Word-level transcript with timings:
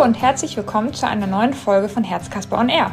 Hallo 0.00 0.08
und 0.08 0.22
herzlich 0.22 0.56
willkommen 0.56 0.94
zu 0.94 1.06
einer 1.06 1.26
neuen 1.26 1.52
Folge 1.52 1.90
von 1.90 2.04
Herzkasper 2.04 2.58
on 2.58 2.70
Air. 2.70 2.90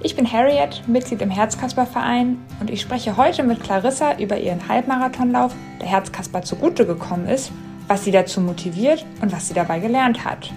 Ich 0.00 0.14
bin 0.14 0.32
Harriet, 0.32 0.86
Mitglied 0.86 1.22
im 1.22 1.30
Herzkasper-Verein 1.30 2.38
und 2.60 2.70
ich 2.70 2.80
spreche 2.80 3.16
heute 3.16 3.42
mit 3.42 3.60
Clarissa 3.64 4.16
über 4.16 4.38
ihren 4.38 4.68
Halbmarathonlauf, 4.68 5.52
der 5.80 5.88
Herzkasper 5.88 6.42
zugute 6.42 6.86
gekommen 6.86 7.26
ist, 7.26 7.50
was 7.88 8.04
sie 8.04 8.12
dazu 8.12 8.40
motiviert 8.40 9.04
und 9.20 9.32
was 9.32 9.48
sie 9.48 9.54
dabei 9.54 9.80
gelernt 9.80 10.24
hat. 10.24 10.52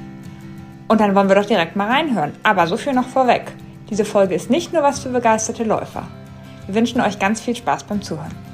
Und 0.90 1.02
dann 1.02 1.16
wollen 1.16 1.28
wir 1.28 1.38
doch 1.38 1.48
direkt 1.48 1.76
mal 1.76 1.90
reinhören. 1.90 2.34
Aber 2.44 2.68
so 2.68 2.78
viel 2.78 2.94
noch 2.94 3.08
vorweg. 3.08 3.52
Diese 3.90 4.06
Folge 4.06 4.36
ist 4.36 4.52
nicht 4.52 4.74
nur 4.74 4.84
was 4.84 5.00
für 5.00 5.10
begeisterte 5.10 5.64
Läufer. 5.64 6.04
Wir 6.68 6.76
wünschen 6.76 7.02
euch 7.02 7.18
ganz 7.18 7.42
viel 7.42 7.56
Spaß 7.56 7.86
beim 7.86 8.04
Zuhören. 8.04 8.53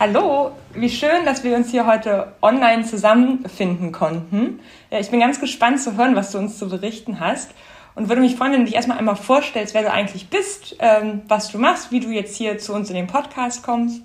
Hallo, 0.00 0.52
wie 0.72 0.88
schön, 0.88 1.26
dass 1.26 1.44
wir 1.44 1.54
uns 1.54 1.70
hier 1.70 1.84
heute 1.84 2.32
online 2.40 2.86
zusammenfinden 2.86 3.92
konnten. 3.92 4.60
Ich 4.88 5.10
bin 5.10 5.20
ganz 5.20 5.38
gespannt 5.42 5.78
zu 5.78 5.98
hören, 5.98 6.16
was 6.16 6.32
du 6.32 6.38
uns 6.38 6.56
zu 6.56 6.70
berichten 6.70 7.20
hast 7.20 7.50
und 7.94 8.08
würde 8.08 8.22
mich 8.22 8.36
freuen, 8.36 8.52
wenn 8.52 8.60
du 8.60 8.64
dich 8.64 8.76
erstmal 8.76 8.96
einmal 8.96 9.16
vorstellst, 9.16 9.74
wer 9.74 9.82
du 9.82 9.92
eigentlich 9.92 10.30
bist, 10.30 10.74
ähm, 10.78 11.20
was 11.28 11.52
du 11.52 11.58
machst, 11.58 11.92
wie 11.92 12.00
du 12.00 12.08
jetzt 12.08 12.34
hier 12.34 12.56
zu 12.56 12.72
uns 12.72 12.88
in 12.88 12.96
den 12.96 13.08
Podcast 13.08 13.62
kommst. 13.62 14.00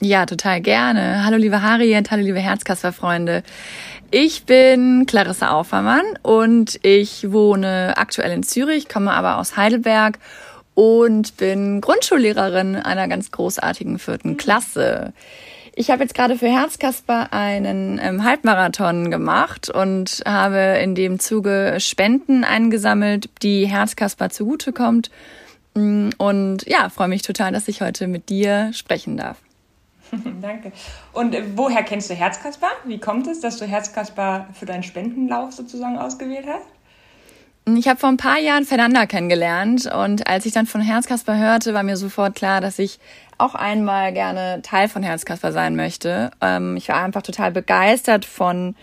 Ja, 0.00 0.24
total 0.24 0.62
gerne. 0.62 1.26
Hallo 1.26 1.36
liebe 1.36 1.60
Harriet, 1.60 2.10
hallo 2.10 2.22
liebe 2.22 2.40
Herzkasper-Freunde. 2.40 3.42
Ich 4.10 4.46
bin 4.46 5.04
Clarissa 5.04 5.50
Aufermann 5.50 6.06
und 6.22 6.78
ich 6.82 7.30
wohne 7.32 7.92
aktuell 7.98 8.32
in 8.32 8.44
Zürich, 8.44 8.88
komme 8.88 9.12
aber 9.12 9.36
aus 9.36 9.58
Heidelberg 9.58 10.18
und 10.74 11.36
bin 11.36 11.80
Grundschullehrerin 11.80 12.76
einer 12.76 13.08
ganz 13.08 13.30
großartigen 13.30 13.98
vierten 13.98 14.30
mhm. 14.30 14.36
Klasse. 14.36 15.12
Ich 15.76 15.90
habe 15.90 16.02
jetzt 16.02 16.14
gerade 16.14 16.38
für 16.38 16.46
Herzkasper 16.46 17.32
einen 17.32 17.98
ähm, 18.00 18.22
Halbmarathon 18.22 19.10
gemacht 19.10 19.70
und 19.70 20.22
habe 20.24 20.78
in 20.80 20.94
dem 20.94 21.18
Zuge 21.18 21.76
Spenden 21.80 22.44
eingesammelt, 22.44 23.28
die 23.42 23.66
Herzkasper 23.66 24.30
zugutekommt. 24.30 25.10
Mm, 25.74 26.10
und 26.18 26.64
ja, 26.66 26.88
freue 26.90 27.08
mich 27.08 27.22
total, 27.22 27.50
dass 27.50 27.66
ich 27.66 27.80
heute 27.80 28.06
mit 28.06 28.28
dir 28.28 28.72
sprechen 28.72 29.16
darf. 29.16 29.38
Danke. 30.40 30.70
Und 31.12 31.34
äh, 31.34 31.42
woher 31.56 31.82
kennst 31.82 32.08
du 32.08 32.14
Herzkasper? 32.14 32.68
Wie 32.84 32.98
kommt 32.98 33.26
es, 33.26 33.40
dass 33.40 33.56
du 33.56 33.64
Herzkasper 33.64 34.46
für 34.54 34.66
deinen 34.66 34.84
Spendenlauf 34.84 35.52
sozusagen 35.52 35.98
ausgewählt 35.98 36.46
hast? 36.46 36.66
Ich 37.66 37.88
habe 37.88 37.98
vor 37.98 38.10
ein 38.10 38.18
paar 38.18 38.38
Jahren 38.38 38.66
Fernanda 38.66 39.06
kennengelernt 39.06 39.90
und 39.90 40.26
als 40.26 40.44
ich 40.44 40.52
dann 40.52 40.66
von 40.66 40.82
Herzkasper 40.82 41.38
hörte, 41.38 41.72
war 41.72 41.82
mir 41.82 41.96
sofort 41.96 42.34
klar, 42.34 42.60
dass 42.60 42.78
ich 42.78 42.98
auch 43.38 43.54
einmal 43.54 44.12
gerne 44.12 44.60
Teil 44.62 44.88
von 44.88 45.02
Herzkasper 45.02 45.50
sein 45.50 45.74
möchte. 45.74 46.30
Ähm, 46.42 46.76
ich 46.76 46.90
war 46.90 47.02
einfach 47.02 47.22
total 47.22 47.52
begeistert 47.52 48.26
von 48.26 48.76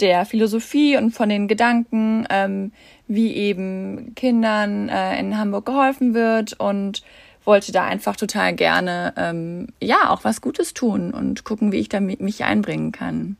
der 0.00 0.26
Philosophie 0.26 0.96
und 0.96 1.12
von 1.12 1.28
den 1.28 1.46
Gedanken, 1.46 2.26
ähm, 2.28 2.72
wie 3.06 3.34
eben 3.34 4.16
Kindern 4.16 4.88
äh, 4.88 5.16
in 5.20 5.38
Hamburg 5.38 5.66
geholfen 5.66 6.12
wird 6.12 6.54
und 6.54 7.04
wollte 7.44 7.70
da 7.70 7.84
einfach 7.84 8.16
total 8.16 8.54
gerne 8.54 9.14
ähm, 9.16 9.68
ja 9.80 10.10
auch 10.10 10.24
was 10.24 10.40
Gutes 10.40 10.74
tun 10.74 11.12
und 11.12 11.44
gucken, 11.44 11.70
wie 11.70 11.78
ich 11.78 11.88
da 11.88 12.00
mich 12.00 12.42
einbringen 12.42 12.90
kann. 12.90 13.36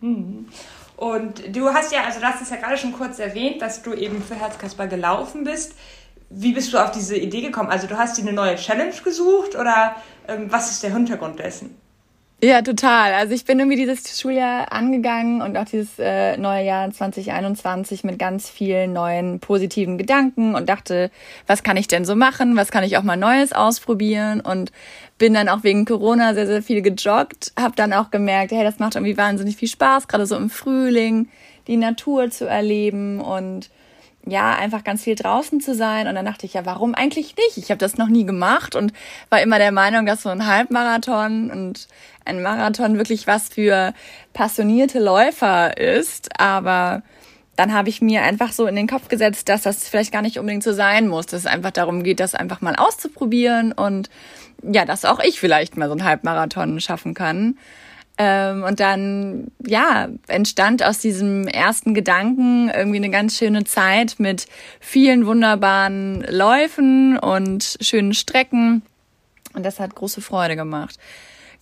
Mhm. 0.00 0.46
Und 0.96 1.54
du 1.54 1.68
hast 1.72 1.92
ja, 1.92 2.04
also 2.04 2.20
du 2.20 2.26
hast 2.26 2.40
es 2.40 2.50
ja 2.50 2.56
gerade 2.56 2.78
schon 2.78 2.92
kurz 2.92 3.18
erwähnt, 3.18 3.60
dass 3.60 3.82
du 3.82 3.92
eben 3.92 4.22
für 4.22 4.34
Herzkasper 4.34 4.86
gelaufen 4.86 5.44
bist. 5.44 5.74
Wie 6.30 6.52
bist 6.52 6.72
du 6.72 6.78
auf 6.78 6.90
diese 6.90 7.16
Idee 7.16 7.42
gekommen? 7.42 7.70
Also 7.70 7.86
du 7.86 7.96
hast 7.98 8.16
dir 8.16 8.22
eine 8.22 8.32
neue 8.32 8.56
Challenge 8.56 8.94
gesucht 9.04 9.54
oder 9.54 9.96
ähm, 10.26 10.50
was 10.50 10.70
ist 10.70 10.82
der 10.82 10.92
Hintergrund 10.92 11.38
dessen? 11.38 11.78
Ja, 12.42 12.60
total. 12.60 13.14
Also 13.14 13.32
ich 13.32 13.46
bin 13.46 13.58
irgendwie 13.58 13.78
dieses 13.78 14.20
Schuljahr 14.20 14.70
angegangen 14.70 15.40
und 15.40 15.56
auch 15.56 15.64
dieses 15.64 15.98
äh, 15.98 16.36
neue 16.36 16.66
Jahr 16.66 16.90
2021 16.90 18.04
mit 18.04 18.18
ganz 18.18 18.50
vielen 18.50 18.92
neuen 18.92 19.40
positiven 19.40 19.96
Gedanken 19.96 20.54
und 20.54 20.68
dachte, 20.68 21.10
was 21.46 21.62
kann 21.62 21.78
ich 21.78 21.88
denn 21.88 22.04
so 22.04 22.14
machen? 22.14 22.54
Was 22.54 22.70
kann 22.70 22.84
ich 22.84 22.98
auch 22.98 23.02
mal 23.02 23.16
Neues 23.16 23.54
ausprobieren? 23.54 24.42
Und 24.42 24.70
bin 25.16 25.32
dann 25.32 25.48
auch 25.48 25.64
wegen 25.64 25.86
Corona 25.86 26.34
sehr, 26.34 26.46
sehr 26.46 26.62
viel 26.62 26.82
gejoggt. 26.82 27.52
Hab 27.58 27.74
dann 27.74 27.94
auch 27.94 28.10
gemerkt, 28.10 28.52
hey, 28.52 28.64
das 28.64 28.78
macht 28.78 28.96
irgendwie 28.96 29.16
wahnsinnig 29.16 29.56
viel 29.56 29.68
Spaß, 29.68 30.06
gerade 30.06 30.26
so 30.26 30.36
im 30.36 30.50
Frühling, 30.50 31.28
die 31.68 31.78
Natur 31.78 32.30
zu 32.30 32.46
erleben 32.46 33.18
und 33.18 33.70
ja, 34.26 34.54
einfach 34.56 34.82
ganz 34.82 35.04
viel 35.04 35.14
draußen 35.14 35.60
zu 35.60 35.74
sein. 35.74 36.08
Und 36.08 36.16
dann 36.16 36.24
dachte 36.24 36.46
ich, 36.46 36.54
ja, 36.54 36.66
warum 36.66 36.94
eigentlich 36.94 37.36
nicht? 37.36 37.56
Ich 37.56 37.70
habe 37.70 37.78
das 37.78 37.96
noch 37.96 38.08
nie 38.08 38.26
gemacht 38.26 38.74
und 38.74 38.92
war 39.30 39.40
immer 39.40 39.58
der 39.58 39.72
Meinung, 39.72 40.04
dass 40.04 40.22
so 40.22 40.28
ein 40.28 40.46
Halbmarathon 40.46 41.50
und 41.50 41.86
ein 42.24 42.42
Marathon 42.42 42.98
wirklich 42.98 43.28
was 43.28 43.48
für 43.48 43.94
passionierte 44.32 44.98
Läufer 44.98 45.76
ist. 45.76 46.40
Aber 46.40 47.02
dann 47.54 47.72
habe 47.72 47.88
ich 47.88 48.02
mir 48.02 48.22
einfach 48.22 48.52
so 48.52 48.66
in 48.66 48.74
den 48.74 48.88
Kopf 48.88 49.08
gesetzt, 49.08 49.48
dass 49.48 49.62
das 49.62 49.88
vielleicht 49.88 50.12
gar 50.12 50.22
nicht 50.22 50.38
unbedingt 50.38 50.64
so 50.64 50.72
sein 50.72 51.06
muss, 51.06 51.26
dass 51.26 51.40
es 51.40 51.46
einfach 51.46 51.70
darum 51.70 52.02
geht, 52.02 52.18
das 52.18 52.34
einfach 52.34 52.60
mal 52.60 52.74
auszuprobieren 52.74 53.72
und 53.72 54.10
ja, 54.62 54.84
dass 54.84 55.04
auch 55.04 55.20
ich 55.20 55.38
vielleicht 55.38 55.76
mal 55.76 55.86
so 55.86 55.92
einen 55.92 56.04
Halbmarathon 56.04 56.80
schaffen 56.80 57.14
kann. 57.14 57.56
Ähm, 58.18 58.62
und 58.64 58.80
dann, 58.80 59.48
ja, 59.66 60.08
entstand 60.26 60.82
aus 60.82 60.98
diesem 60.98 61.46
ersten 61.46 61.92
Gedanken 61.92 62.70
irgendwie 62.70 62.96
eine 62.96 63.10
ganz 63.10 63.36
schöne 63.36 63.64
Zeit 63.64 64.14
mit 64.18 64.46
vielen 64.80 65.26
wunderbaren 65.26 66.24
Läufen 66.30 67.18
und 67.18 67.76
schönen 67.80 68.14
Strecken. 68.14 68.82
Und 69.52 69.66
das 69.66 69.80
hat 69.80 69.94
große 69.94 70.22
Freude 70.22 70.56
gemacht. 70.56 70.96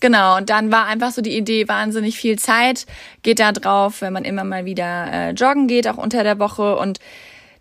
Genau, 0.01 0.37
und 0.37 0.51
dann 0.51 0.71
war 0.71 0.87
einfach 0.87 1.13
so 1.13 1.23
die 1.23 1.37
Idee, 1.37 1.67
wahnsinnig 1.67 2.17
viel 2.17 2.39
Zeit 2.39 2.87
geht 3.23 3.41
da 3.41 3.53
drauf, 3.53 4.01
wenn 4.01 4.13
man 4.13 4.25
immer 4.25 4.45
mal 4.45 4.65
wieder 4.65 5.09
äh, 5.11 5.31
joggen 5.31 5.67
geht, 5.67 5.89
auch 5.89 5.97
unter 5.97 6.23
der 6.23 6.39
Woche. 6.39 6.77
Und 6.77 6.99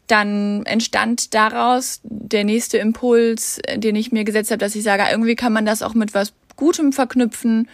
dann 0.08 0.66
entstand 0.66 1.34
daraus 1.34 2.02
der 2.04 2.44
nächste 2.44 2.78
Impuls, 2.78 3.60
den 3.76 3.96
ich 3.96 4.12
mir 4.12 4.24
gesetzt 4.24 4.52
habe, 4.52 4.58
dass 4.58 4.76
ich 4.76 4.84
sage, 4.84 5.04
irgendwie 5.10 5.36
kann 5.36 5.54
man 5.54 5.66
das 5.66 5.82
auch 5.82 5.94
mit 5.94 6.14
was 6.14 6.34
Gutem 6.56 6.92
verknüpfen 6.92 7.70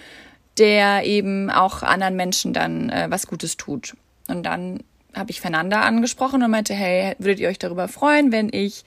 der 0.60 1.06
eben 1.06 1.50
auch 1.50 1.82
anderen 1.82 2.16
Menschen 2.16 2.54
dann 2.54 2.90
äh, 2.90 3.08
was 3.10 3.28
Gutes 3.28 3.58
tut. 3.58 3.96
Und 4.28 4.44
dann 4.44 4.84
habe 5.16 5.32
ich 5.32 5.42
Fernanda 5.42 5.82
angesprochen 5.82 6.44
und 6.44 6.52
meinte, 6.52 6.74
hey, 6.74 7.16
würdet 7.18 7.40
ihr 7.40 7.50
euch 7.50 7.60
darüber 7.60 7.88
freuen, 7.88 8.32
wenn 8.32 8.50
ich 8.52 8.84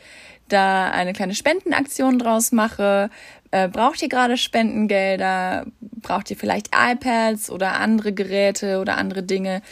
da 0.49 0.91
eine 0.91 1.13
kleine 1.13 1.35
Spendenaktion 1.35 2.19
draus 2.19 2.53
mache? 2.53 3.11
Äh, 3.51 3.69
braucht 3.69 4.03
ihr 4.03 4.09
gerade 4.09 4.37
Spendengelder? 4.37 5.67
Braucht 5.81 6.31
ihr 6.31 6.37
vielleicht 6.37 6.71
iPads 6.75 7.51
oder 7.51 7.75
andere 7.75 8.13
Geräte 8.13 8.81
oder 8.81 8.99
andere 8.99 9.23
Dinge, 9.23 9.63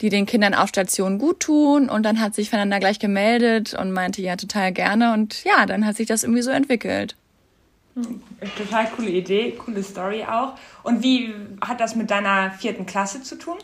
die 0.00 0.08
den 0.08 0.26
Kindern 0.26 0.54
auf 0.54 0.70
Station 0.70 1.18
gut 1.18 1.40
tun? 1.40 1.88
Und 1.88 2.02
dann 2.04 2.20
hat 2.20 2.34
sich 2.34 2.50
Fernanda 2.50 2.78
gleich 2.78 2.98
gemeldet 2.98 3.74
und 3.74 3.92
meinte, 3.92 4.22
ja, 4.22 4.36
total 4.36 4.72
gerne. 4.72 5.12
Und 5.12 5.44
ja, 5.44 5.66
dann 5.66 5.86
hat 5.86 5.96
sich 5.96 6.06
das 6.06 6.24
irgendwie 6.24 6.42
so 6.42 6.50
entwickelt. 6.50 7.16
Total 8.56 8.86
coole 8.96 9.10
Idee, 9.10 9.52
coole 9.52 9.82
Story 9.82 10.24
auch. 10.24 10.54
Und 10.82 11.02
wie 11.02 11.34
hat 11.60 11.80
das 11.80 11.94
mit 11.94 12.10
deiner 12.10 12.50
vierten 12.52 12.86
Klasse 12.86 13.22
zu 13.22 13.36
tun? 13.36 13.58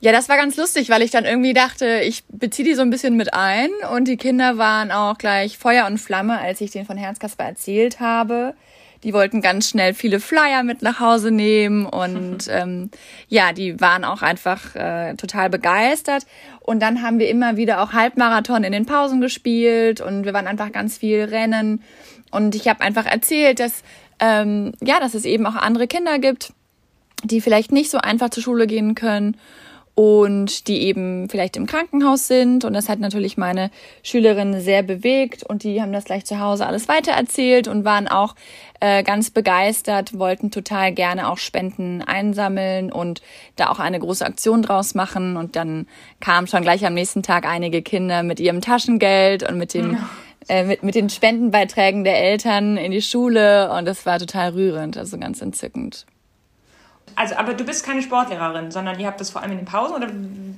Ja, 0.00 0.10
das 0.10 0.28
war 0.28 0.36
ganz 0.36 0.56
lustig, 0.56 0.90
weil 0.90 1.02
ich 1.02 1.12
dann 1.12 1.24
irgendwie 1.24 1.52
dachte, 1.52 2.00
ich 2.00 2.24
beziehe 2.26 2.66
die 2.66 2.74
so 2.74 2.82
ein 2.82 2.90
bisschen 2.90 3.16
mit 3.16 3.34
ein 3.34 3.70
und 3.94 4.08
die 4.08 4.16
Kinder 4.16 4.58
waren 4.58 4.90
auch 4.90 5.16
gleich 5.16 5.58
Feuer 5.58 5.86
und 5.86 5.98
Flamme, 5.98 6.40
als 6.40 6.60
ich 6.60 6.72
den 6.72 6.86
von 6.86 6.96
Herzkasper 6.96 7.44
erzählt 7.44 8.00
habe. 8.00 8.54
Die 9.04 9.12
wollten 9.12 9.42
ganz 9.42 9.68
schnell 9.68 9.94
viele 9.94 10.18
Flyer 10.18 10.64
mit 10.64 10.82
nach 10.82 10.98
Hause 10.98 11.30
nehmen 11.30 11.86
und 11.86 12.46
ähm, 12.50 12.90
ja, 13.28 13.52
die 13.52 13.80
waren 13.80 14.04
auch 14.04 14.22
einfach 14.22 14.74
äh, 14.74 15.14
total 15.14 15.50
begeistert. 15.50 16.26
Und 16.58 16.80
dann 16.80 17.02
haben 17.02 17.20
wir 17.20 17.28
immer 17.28 17.56
wieder 17.56 17.80
auch 17.80 17.92
Halbmarathon 17.92 18.64
in 18.64 18.72
den 18.72 18.86
Pausen 18.86 19.20
gespielt 19.20 20.00
und 20.00 20.24
wir 20.24 20.32
waren 20.32 20.48
einfach 20.48 20.72
ganz 20.72 20.98
viel 20.98 21.22
Rennen. 21.22 21.82
Und 22.32 22.56
ich 22.56 22.66
habe 22.66 22.80
einfach 22.80 23.06
erzählt, 23.06 23.60
dass 23.60 23.82
ähm, 24.22 24.72
ja, 24.80 25.00
dass 25.00 25.14
es 25.14 25.24
eben 25.24 25.46
auch 25.46 25.56
andere 25.56 25.86
Kinder 25.86 26.18
gibt, 26.18 26.52
die 27.24 27.40
vielleicht 27.40 27.72
nicht 27.72 27.90
so 27.90 27.98
einfach 27.98 28.30
zur 28.30 28.42
Schule 28.42 28.66
gehen 28.66 28.94
können 28.94 29.36
und 29.94 30.68
die 30.68 30.82
eben 30.82 31.28
vielleicht 31.28 31.56
im 31.56 31.66
Krankenhaus 31.66 32.28
sind. 32.28 32.64
Und 32.64 32.72
das 32.72 32.88
hat 32.88 33.00
natürlich 33.00 33.36
meine 33.36 33.70
Schülerinnen 34.02 34.60
sehr 34.60 34.82
bewegt 34.82 35.42
und 35.42 35.64
die 35.64 35.82
haben 35.82 35.92
das 35.92 36.04
gleich 36.04 36.24
zu 36.24 36.38
Hause 36.38 36.66
alles 36.66 36.88
weitererzählt 36.88 37.68
und 37.68 37.84
waren 37.84 38.08
auch 38.08 38.34
äh, 38.80 39.02
ganz 39.02 39.30
begeistert, 39.30 40.18
wollten 40.18 40.50
total 40.50 40.92
gerne 40.92 41.28
auch 41.28 41.38
Spenden 41.38 42.00
einsammeln 42.00 42.90
und 42.92 43.22
da 43.56 43.70
auch 43.70 43.80
eine 43.80 43.98
große 43.98 44.24
Aktion 44.24 44.62
draus 44.62 44.94
machen. 44.94 45.36
Und 45.36 45.56
dann 45.56 45.86
kamen 46.20 46.46
schon 46.46 46.62
gleich 46.62 46.86
am 46.86 46.94
nächsten 46.94 47.22
Tag 47.22 47.44
einige 47.44 47.82
Kinder 47.82 48.22
mit 48.22 48.40
ihrem 48.40 48.60
Taschengeld 48.60 49.42
und 49.48 49.58
mit 49.58 49.74
dem 49.74 49.94
ja 49.94 50.08
äh, 50.48 50.64
mit, 50.64 50.82
mit 50.82 50.94
den 50.94 51.10
Spendenbeiträgen 51.10 52.04
der 52.04 52.18
Eltern 52.18 52.76
in 52.76 52.92
die 52.92 53.02
Schule 53.02 53.70
und 53.72 53.84
das 53.86 54.04
war 54.06 54.18
total 54.18 54.50
rührend, 54.50 54.96
also 54.96 55.18
ganz 55.18 55.40
entzückend. 55.40 56.06
Also, 57.14 57.36
aber 57.36 57.54
du 57.54 57.64
bist 57.64 57.84
keine 57.84 58.02
Sportlehrerin, 58.02 58.70
sondern 58.70 58.98
ihr 58.98 59.06
habt 59.06 59.20
das 59.20 59.30
vor 59.30 59.42
allem 59.42 59.52
in 59.52 59.58
den 59.58 59.66
Pausen 59.66 59.96
oder 59.96 60.08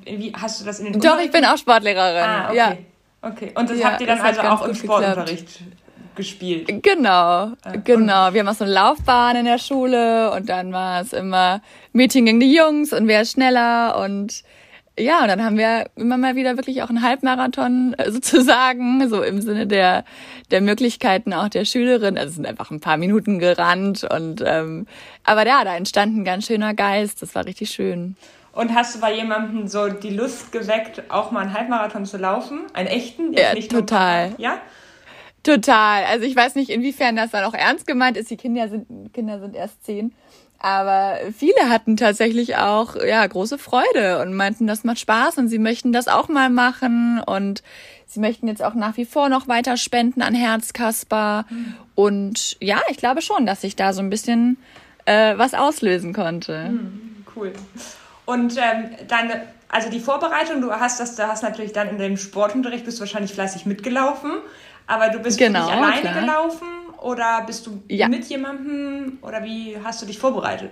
wie 0.04 0.32
hast 0.34 0.60
du 0.60 0.64
das 0.64 0.78
in 0.78 0.92
den 0.92 1.00
Doch, 1.00 1.18
ich 1.18 1.30
bin 1.30 1.44
auch 1.44 1.56
Sportlehrerin. 1.56 2.22
Ah, 2.22 2.48
okay. 2.48 2.56
Ja. 2.56 2.76
Okay. 3.22 3.52
Und 3.54 3.70
das 3.70 3.78
ja, 3.78 3.90
habt 3.90 4.00
ihr 4.00 4.06
dann 4.06 4.20
also 4.20 4.40
auch 4.42 4.66
im 4.66 4.74
Sportunterricht 4.74 5.58
geklappt. 5.58 6.16
gespielt? 6.16 6.82
Genau, 6.82 7.10
ah, 7.10 7.54
genau. 7.82 8.32
Wir 8.32 8.40
haben 8.40 8.48
auch 8.48 8.54
so 8.54 8.64
eine 8.64 8.74
Laufbahn 8.74 9.36
in 9.36 9.46
der 9.46 9.58
Schule 9.58 10.30
und 10.32 10.48
dann 10.48 10.72
war 10.72 11.00
es 11.00 11.12
immer 11.12 11.62
Mädchen 11.92 12.26
gegen 12.26 12.40
die 12.40 12.54
Jungs 12.54 12.92
und 12.92 13.08
wer 13.08 13.22
ist 13.22 13.32
schneller 13.32 13.98
und 13.98 14.44
ja, 14.98 15.22
und 15.22 15.28
dann 15.28 15.44
haben 15.44 15.58
wir 15.58 15.86
immer 15.96 16.16
mal 16.16 16.36
wieder 16.36 16.56
wirklich 16.56 16.82
auch 16.82 16.88
einen 16.88 17.02
Halbmarathon 17.02 17.94
äh, 17.98 18.10
sozusagen, 18.12 19.08
so 19.08 19.22
im 19.22 19.40
Sinne 19.40 19.66
der, 19.66 20.04
der 20.50 20.60
Möglichkeiten 20.60 21.32
auch 21.32 21.48
der 21.48 21.64
Schülerin. 21.64 22.16
Also 22.16 22.30
es 22.30 22.34
sind 22.36 22.46
einfach 22.46 22.70
ein 22.70 22.80
paar 22.80 22.96
Minuten 22.96 23.38
gerannt 23.38 24.04
und 24.04 24.42
ähm, 24.46 24.86
aber 25.24 25.46
ja, 25.46 25.64
da 25.64 25.76
entstand 25.76 26.16
ein 26.16 26.24
ganz 26.24 26.46
schöner 26.46 26.74
Geist. 26.74 27.22
Das 27.22 27.34
war 27.34 27.46
richtig 27.46 27.70
schön. 27.70 28.16
Und 28.52 28.72
hast 28.72 28.94
du 28.94 29.00
bei 29.00 29.12
jemandem 29.12 29.66
so 29.66 29.88
die 29.88 30.10
Lust 30.10 30.52
geweckt, 30.52 31.02
auch 31.10 31.32
mal 31.32 31.40
einen 31.40 31.54
Halbmarathon 31.54 32.06
zu 32.06 32.18
laufen? 32.18 32.60
Einen 32.72 32.86
echten? 32.86 33.32
Ja, 33.32 33.52
total. 33.54 34.30
Nur, 34.30 34.40
ja? 34.40 34.60
Total. 35.42 36.04
Also 36.04 36.24
ich 36.24 36.36
weiß 36.36 36.54
nicht, 36.54 36.70
inwiefern 36.70 37.16
das 37.16 37.32
dann 37.32 37.44
auch 37.44 37.54
ernst 37.54 37.86
gemeint 37.86 38.16
ist. 38.16 38.30
Die 38.30 38.36
Kinder 38.36 38.68
sind, 38.68 39.12
Kinder 39.12 39.40
sind 39.40 39.56
erst 39.56 39.84
zehn. 39.84 40.14
Aber 40.64 41.18
viele 41.36 41.68
hatten 41.68 41.98
tatsächlich 41.98 42.56
auch 42.56 42.96
ja 42.96 43.26
große 43.26 43.58
Freude 43.58 44.22
und 44.22 44.32
meinten, 44.32 44.66
das 44.66 44.82
macht 44.82 44.98
Spaß 44.98 45.36
und 45.36 45.48
sie 45.48 45.58
möchten 45.58 45.92
das 45.92 46.08
auch 46.08 46.28
mal 46.28 46.48
machen 46.48 47.20
und 47.20 47.62
sie 48.06 48.18
möchten 48.18 48.48
jetzt 48.48 48.64
auch 48.64 48.72
nach 48.72 48.96
wie 48.96 49.04
vor 49.04 49.28
noch 49.28 49.46
weiter 49.46 49.76
spenden 49.76 50.22
an 50.22 50.32
Herzkasper 50.32 51.44
mhm. 51.50 51.74
und 51.94 52.56
ja, 52.62 52.80
ich 52.88 52.96
glaube 52.96 53.20
schon, 53.20 53.44
dass 53.44 53.62
ich 53.62 53.76
da 53.76 53.92
so 53.92 54.00
ein 54.00 54.08
bisschen 54.08 54.56
äh, 55.04 55.36
was 55.36 55.52
auslösen 55.52 56.14
konnte. 56.14 56.70
Mhm, 56.70 57.26
cool. 57.36 57.52
Und 58.24 58.56
ähm, 58.56 58.88
deine, 59.06 59.42
also 59.68 59.90
die 59.90 60.00
Vorbereitung, 60.00 60.62
du 60.62 60.72
hast 60.72 60.98
das, 60.98 61.14
du 61.14 61.28
hast 61.28 61.42
natürlich 61.42 61.72
dann 61.72 61.90
in 61.90 61.98
dem 61.98 62.16
Sportunterricht 62.16 62.86
bist 62.86 62.96
du 62.96 63.00
wahrscheinlich 63.00 63.34
fleißig 63.34 63.66
mitgelaufen, 63.66 64.30
aber 64.86 65.10
du 65.10 65.18
bist 65.18 65.36
genau, 65.36 65.66
nicht 65.66 65.76
alleine 65.76 66.00
klar. 66.00 66.20
gelaufen 66.22 66.73
oder 67.04 67.42
bist 67.46 67.66
du 67.66 67.82
ja. 67.88 68.08
mit 68.08 68.24
jemandem 68.24 69.18
oder 69.22 69.44
wie 69.44 69.76
hast 69.82 70.02
du 70.02 70.06
dich 70.06 70.18
vorbereitet? 70.18 70.70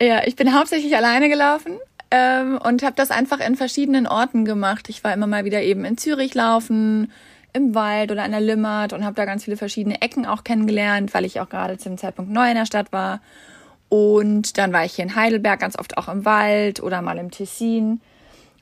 Ja, 0.00 0.26
ich 0.26 0.36
bin 0.36 0.52
hauptsächlich 0.58 0.96
alleine 0.96 1.28
gelaufen 1.28 1.78
ähm, 2.10 2.58
und 2.58 2.82
habe 2.82 2.96
das 2.96 3.10
einfach 3.10 3.40
in 3.40 3.54
verschiedenen 3.54 4.06
Orten 4.06 4.44
gemacht. 4.44 4.88
Ich 4.88 5.04
war 5.04 5.12
immer 5.12 5.26
mal 5.26 5.44
wieder 5.44 5.62
eben 5.62 5.84
in 5.84 5.98
Zürich 5.98 6.34
laufen, 6.34 7.12
im 7.52 7.74
Wald 7.74 8.10
oder 8.10 8.24
an 8.24 8.32
der 8.32 8.40
Limmert 8.40 8.92
und 8.92 9.04
habe 9.04 9.14
da 9.14 9.24
ganz 9.24 9.44
viele 9.44 9.56
verschiedene 9.56 10.02
Ecken 10.02 10.26
auch 10.26 10.42
kennengelernt, 10.42 11.14
weil 11.14 11.24
ich 11.24 11.40
auch 11.40 11.48
gerade 11.48 11.78
zu 11.78 11.88
dem 11.88 11.98
Zeitpunkt 11.98 12.32
neu 12.32 12.48
in 12.48 12.56
der 12.56 12.66
Stadt 12.66 12.92
war. 12.92 13.20
Und 13.88 14.58
dann 14.58 14.72
war 14.72 14.84
ich 14.84 14.94
hier 14.94 15.04
in 15.04 15.14
Heidelberg 15.14 15.60
ganz 15.60 15.78
oft 15.78 15.96
auch 15.96 16.08
im 16.08 16.24
Wald 16.24 16.82
oder 16.82 17.00
mal 17.00 17.18
im 17.18 17.30
Tessin. 17.30 18.00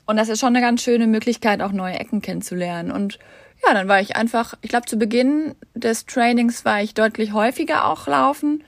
Und 0.05 0.17
das 0.17 0.29
ist 0.29 0.41
schon 0.41 0.55
eine 0.55 0.61
ganz 0.61 0.83
schöne 0.83 1.07
Möglichkeit, 1.07 1.61
auch 1.61 1.71
neue 1.71 1.97
Ecken 1.99 2.21
kennenzulernen. 2.21 2.91
Und 2.91 3.17
ja, 3.65 3.73
dann 3.73 3.87
war 3.87 4.01
ich 4.01 4.15
einfach, 4.15 4.55
ich 4.61 4.69
glaube, 4.69 4.85
zu 4.85 4.97
Beginn 4.97 5.55
des 5.73 6.05
Trainings 6.05 6.65
war 6.65 6.81
ich 6.81 6.93
deutlich 6.93 7.33
häufiger 7.33 7.87
auch 7.87 8.07
laufen. 8.07 8.63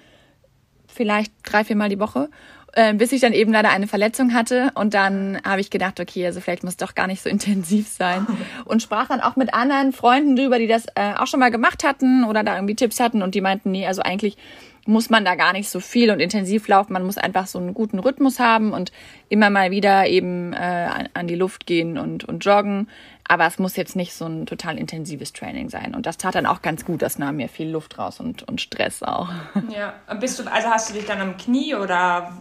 Vielleicht 0.88 1.34
drei, 1.44 1.64
viermal 1.64 1.90
die 1.90 2.00
Woche. 2.00 2.30
Äh, 2.78 2.94
bis 2.94 3.14
ich 3.14 3.22
dann 3.22 3.32
eben 3.32 3.54
leider 3.54 3.70
eine 3.70 3.88
Verletzung 3.88 4.34
hatte. 4.34 4.70
Und 4.76 4.94
dann 4.94 5.40
habe 5.46 5.62
ich 5.62 5.70
gedacht, 5.70 6.02
okay, 6.02 6.26
also 6.26 6.42
vielleicht 6.42 6.64
muss 6.64 6.74
es 6.74 6.78
doch 6.78 6.94
gar 6.94 7.08
nicht 7.08 7.22
so 7.22 7.30
intensiv 7.36 7.88
sein. 7.88 8.28
Und 8.66 8.82
sprach 8.82 9.08
dann 9.08 9.22
auch 9.22 9.38
mit 9.38 9.54
anderen 9.54 9.94
Freunden 9.94 10.36
drüber, 10.36 10.60
die 10.60 10.68
das 10.68 10.86
äh, 10.96 11.14
auch 11.18 11.28
schon 11.28 11.40
mal 11.40 11.52
gemacht 11.52 11.86
hatten 11.86 12.26
oder 12.26 12.44
da 12.44 12.56
irgendwie 12.56 12.76
Tipps 12.76 13.00
hatten. 13.00 13.22
Und 13.22 13.34
die 13.34 13.42
meinten, 13.42 13.72
nee, 13.72 13.88
also 13.88 14.02
eigentlich 14.02 14.38
muss 14.86 15.10
man 15.10 15.26
da 15.26 15.36
gar 15.36 15.54
nicht 15.54 15.70
so 15.70 15.80
viel 15.80 16.12
und 16.12 16.20
intensiv 16.20 16.68
laufen. 16.68 16.94
Man 16.94 17.06
muss 17.06 17.18
einfach 17.18 17.48
so 17.48 17.58
einen 17.58 17.74
guten 17.74 18.00
Rhythmus 18.00 18.40
haben 18.40 18.72
und 18.72 18.92
immer 19.30 19.50
mal 19.50 19.72
wieder 19.72 20.08
eben 20.08 20.54
äh, 20.54 20.90
an 21.14 21.28
die 21.28 21.36
Luft 21.36 21.66
gehen 21.66 21.98
und, 21.98 22.24
und 22.24 22.46
joggen. 22.46 22.88
Aber 23.28 23.48
es 23.48 23.58
muss 23.58 23.76
jetzt 23.76 23.96
nicht 23.96 24.14
so 24.14 24.26
ein 24.26 24.46
total 24.46 24.78
intensives 24.78 25.34
Training 25.34 25.70
sein. 25.70 25.96
Und 25.96 26.06
das 26.06 26.18
tat 26.18 26.36
dann 26.36 26.46
auch 26.46 26.62
ganz 26.62 26.86
gut. 26.86 27.02
Das 27.02 27.18
nahm 27.18 27.38
mir 27.38 27.50
viel 27.50 27.70
Luft 27.70 27.98
raus 27.98 28.20
und, 28.20 28.44
und 28.44 28.62
Stress 28.62 29.02
auch. 29.02 29.30
Ja, 29.76 29.96
bist 30.20 30.40
du, 30.40 30.44
also 30.50 30.70
hast 30.70 30.90
du 30.90 30.94
dich 30.94 31.06
dann 31.06 31.20
am 31.20 31.38
Knie 31.38 31.76
oder 31.76 32.32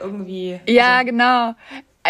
irgendwie. 0.00 0.60
Ja, 0.66 0.98
also 0.98 1.06
genau. 1.06 1.54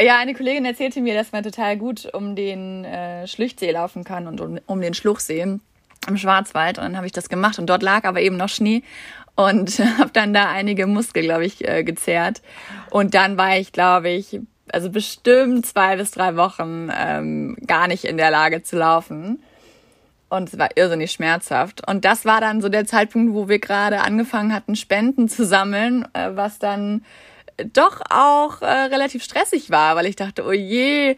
Ja, 0.01 0.19
eine 0.19 0.35
Kollegin 0.35 0.65
erzählte 0.65 1.01
mir, 1.01 1.15
dass 1.15 1.33
man 1.33 1.43
total 1.43 1.77
gut 1.77 2.13
um 2.13 2.37
den 2.37 2.85
äh, 2.85 3.27
Schlüchtsee 3.27 3.71
laufen 3.71 4.05
kann 4.05 4.27
und 4.27 4.41
um, 4.41 4.59
um 4.67 4.81
den 4.81 4.95
Schluchsee 4.95 5.59
im 6.07 6.17
Schwarzwald. 6.17 6.79
Und 6.79 6.85
dann 6.85 6.97
habe 6.97 7.07
ich 7.07 7.13
das 7.13 7.29
gemacht 7.29 7.59
und 7.59 7.67
dort 7.67 7.83
lag 7.83 8.05
aber 8.05 8.21
eben 8.21 8.37
noch 8.37 8.49
Schnee 8.49 8.83
und 9.39 9.79
habe 9.99 10.11
dann 10.13 10.35
da 10.35 10.51
einige 10.51 10.89
Muskel, 10.89 11.23
glaube 11.23 11.47
ich, 11.47 11.67
äh, 11.67 11.85
gezerrt. 11.85 12.43
Und 12.91 13.15
dann 13.15 13.39
war 13.39 13.57
ich, 13.57 13.71
glaube 13.71 14.09
ich, 14.09 14.41
also 14.71 14.91
bestimmt 14.91 15.65
zwei 15.65 15.97
bis 15.97 16.11
drei 16.11 16.37
Wochen 16.37 16.91
ähm, 16.93 17.57
gar 17.65 17.87
nicht 17.87 18.05
in 18.05 18.17
der 18.17 18.33
Lage 18.33 18.65
zu 18.65 18.77
laufen. 18.77 19.41
Und 20.29 20.49
es 20.53 20.59
war 20.59 20.77
irrsinnig 20.77 21.13
schmerzhaft. 21.13 21.89
Und 21.89 22.05
das 22.05 22.25
war 22.25 22.41
dann 22.41 22.61
so 22.61 22.69
der 22.69 22.85
Zeitpunkt, 22.85 23.33
wo 23.33 23.49
wir 23.49 23.61
gerade 23.61 24.01
angefangen 24.01 24.53
hatten, 24.53 24.75
Spenden 24.75 25.29
zu 25.29 25.47
sammeln, 25.47 26.05
äh, 26.15 26.31
was 26.33 26.59
dann 26.59 27.05
doch 27.73 28.01
auch 28.11 28.61
äh, 28.61 28.67
relativ 28.67 29.23
stressig 29.23 29.71
war, 29.71 29.95
weil 29.95 30.07
ich 30.07 30.17
dachte, 30.17 30.45
oh 30.45 30.53
je, 30.53 31.17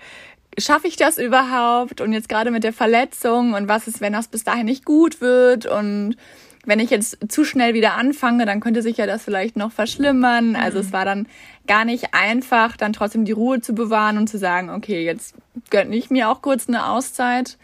schaffe 0.59 0.89
ich 0.89 0.97
das 0.97 1.17
überhaupt? 1.17 2.03
Und 2.03 2.13
jetzt 2.13 2.29
gerade 2.29 2.51
mit 2.51 2.65
der 2.65 2.75
Verletzung 2.75 3.55
und 3.55 3.67
was 3.67 3.89
ist, 3.89 4.03
wenn 4.03 4.13
das 4.13 4.29
bis 4.29 4.45
dahin 4.45 4.67
nicht 4.67 4.85
gut 4.85 5.23
wird? 5.23 5.65
Und 5.65 6.17
wenn 6.65 6.79
ich 6.79 6.91
jetzt 6.91 7.19
zu 7.29 7.45
schnell 7.45 7.75
wieder 7.75 7.95
anfange, 7.95 8.45
dann 8.47 8.61
könnte 8.61 8.83
sich 8.83 8.97
ja 8.97 9.07
das 9.07 9.23
vielleicht 9.23 9.57
noch 9.57 9.73
verschlimmern. 9.73 10.57
Also 10.57 10.79
mhm. 10.79 10.85
es 10.85 10.93
war 10.93 11.05
dann 11.05 11.27
gar 11.67 11.85
nicht 11.85 12.13
einfach, 12.13 12.77
dann 12.77 12.93
trotzdem 12.93 13.25
die 13.25 13.33
Ruhe 13.33 13.61
zu 13.61 13.75
bewahren 13.75 14.19
und 14.19 14.29
zu 14.29 14.39
sagen, 14.39 14.71
okay, 14.71 15.05
jetzt 15.05 15.35
gönne 15.71 15.97
ich 15.97 16.11
mir 16.11 16.29
auch 16.29 16.43
kurz 16.43 16.69
eine 16.69 16.87
Auszeit 16.87 17.57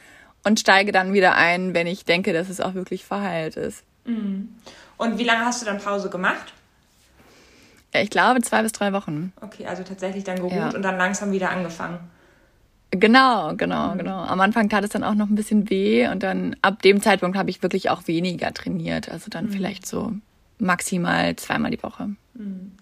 und 0.45 0.61
steige 0.61 0.93
dann 0.93 1.13
wieder 1.13 1.35
ein, 1.35 1.75
wenn 1.75 1.87
ich 1.87 2.05
denke, 2.05 2.33
dass 2.33 2.49
es 2.49 2.61
auch 2.61 2.75
wirklich 2.75 3.05
verheilt 3.05 3.57
ist. 3.57 3.83
Mhm. 4.05 4.55
Und 4.97 5.19
wie 5.19 5.25
lange 5.25 5.45
hast 5.45 5.61
du 5.61 5.67
dann 5.67 5.79
Pause 5.79 6.09
gemacht? 6.09 6.53
Ich 7.93 8.11
glaube 8.11 8.41
zwei 8.43 8.63
bis 8.63 8.73
drei 8.73 8.93
Wochen. 8.93 9.33
Okay, 9.41 9.67
also 9.67 9.83
tatsächlich 9.83 10.25
dann 10.25 10.37
geruht 10.37 10.53
ja. 10.53 10.71
und 10.71 10.83
dann 10.83 10.97
langsam 10.97 11.33
wieder 11.33 11.51
angefangen. 11.51 11.99
Genau, 12.91 13.55
genau, 13.57 13.95
mhm. 13.95 13.99
genau. 13.99 14.19
Am 14.19 14.41
Anfang 14.41 14.69
tat 14.69 14.85
es 14.85 14.91
dann 14.91 15.05
auch 15.05 15.15
noch 15.15 15.29
ein 15.29 15.35
bisschen 15.35 15.69
weh 15.71 16.07
und 16.09 16.23
dann 16.23 16.57
ab 16.63 16.83
dem 16.83 17.01
Zeitpunkt 17.03 17.37
habe 17.37 17.51
ich 17.51 17.63
wirklich 17.63 17.91
auch 17.91 18.07
weniger 18.07 18.53
trainiert. 18.55 19.11
Also 19.11 19.29
dann 19.29 19.47
mhm. 19.47 19.51
vielleicht 19.51 19.87
so 19.87 20.13
maximal 20.59 21.37
zweimal 21.37 21.71
die 21.71 21.83
Woche. 21.83 22.11
Mhm. 22.35 22.73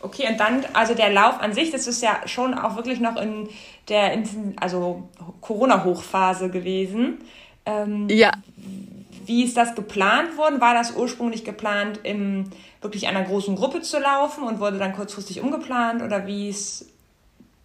Okay, 0.00 0.28
und 0.30 0.38
dann, 0.38 0.64
also 0.74 0.94
der 0.94 1.10
Lauf 1.10 1.40
an 1.40 1.52
sich, 1.52 1.72
das 1.72 1.88
ist 1.88 2.02
ja 2.02 2.20
schon 2.26 2.54
auch 2.54 2.76
wirklich 2.76 3.00
noch 3.00 3.20
in 3.20 3.48
der 3.88 4.22
also 4.60 5.08
Corona-Hochphase 5.40 6.50
gewesen. 6.50 7.18
Ähm, 7.66 8.08
ja. 8.08 8.30
Wie 9.26 9.44
ist 9.44 9.56
das 9.56 9.74
geplant 9.74 10.36
worden? 10.36 10.60
War 10.60 10.74
das 10.74 10.94
ursprünglich 10.94 11.44
geplant, 11.44 11.98
in 12.04 12.50
wirklich 12.80 13.08
einer 13.08 13.22
großen 13.22 13.56
Gruppe 13.56 13.82
zu 13.82 13.98
laufen 13.98 14.44
und 14.44 14.60
wurde 14.60 14.78
dann 14.78 14.92
kurzfristig 14.92 15.40
umgeplant? 15.40 16.02
Oder 16.02 16.26
wie 16.26 16.48
ist 16.48 16.86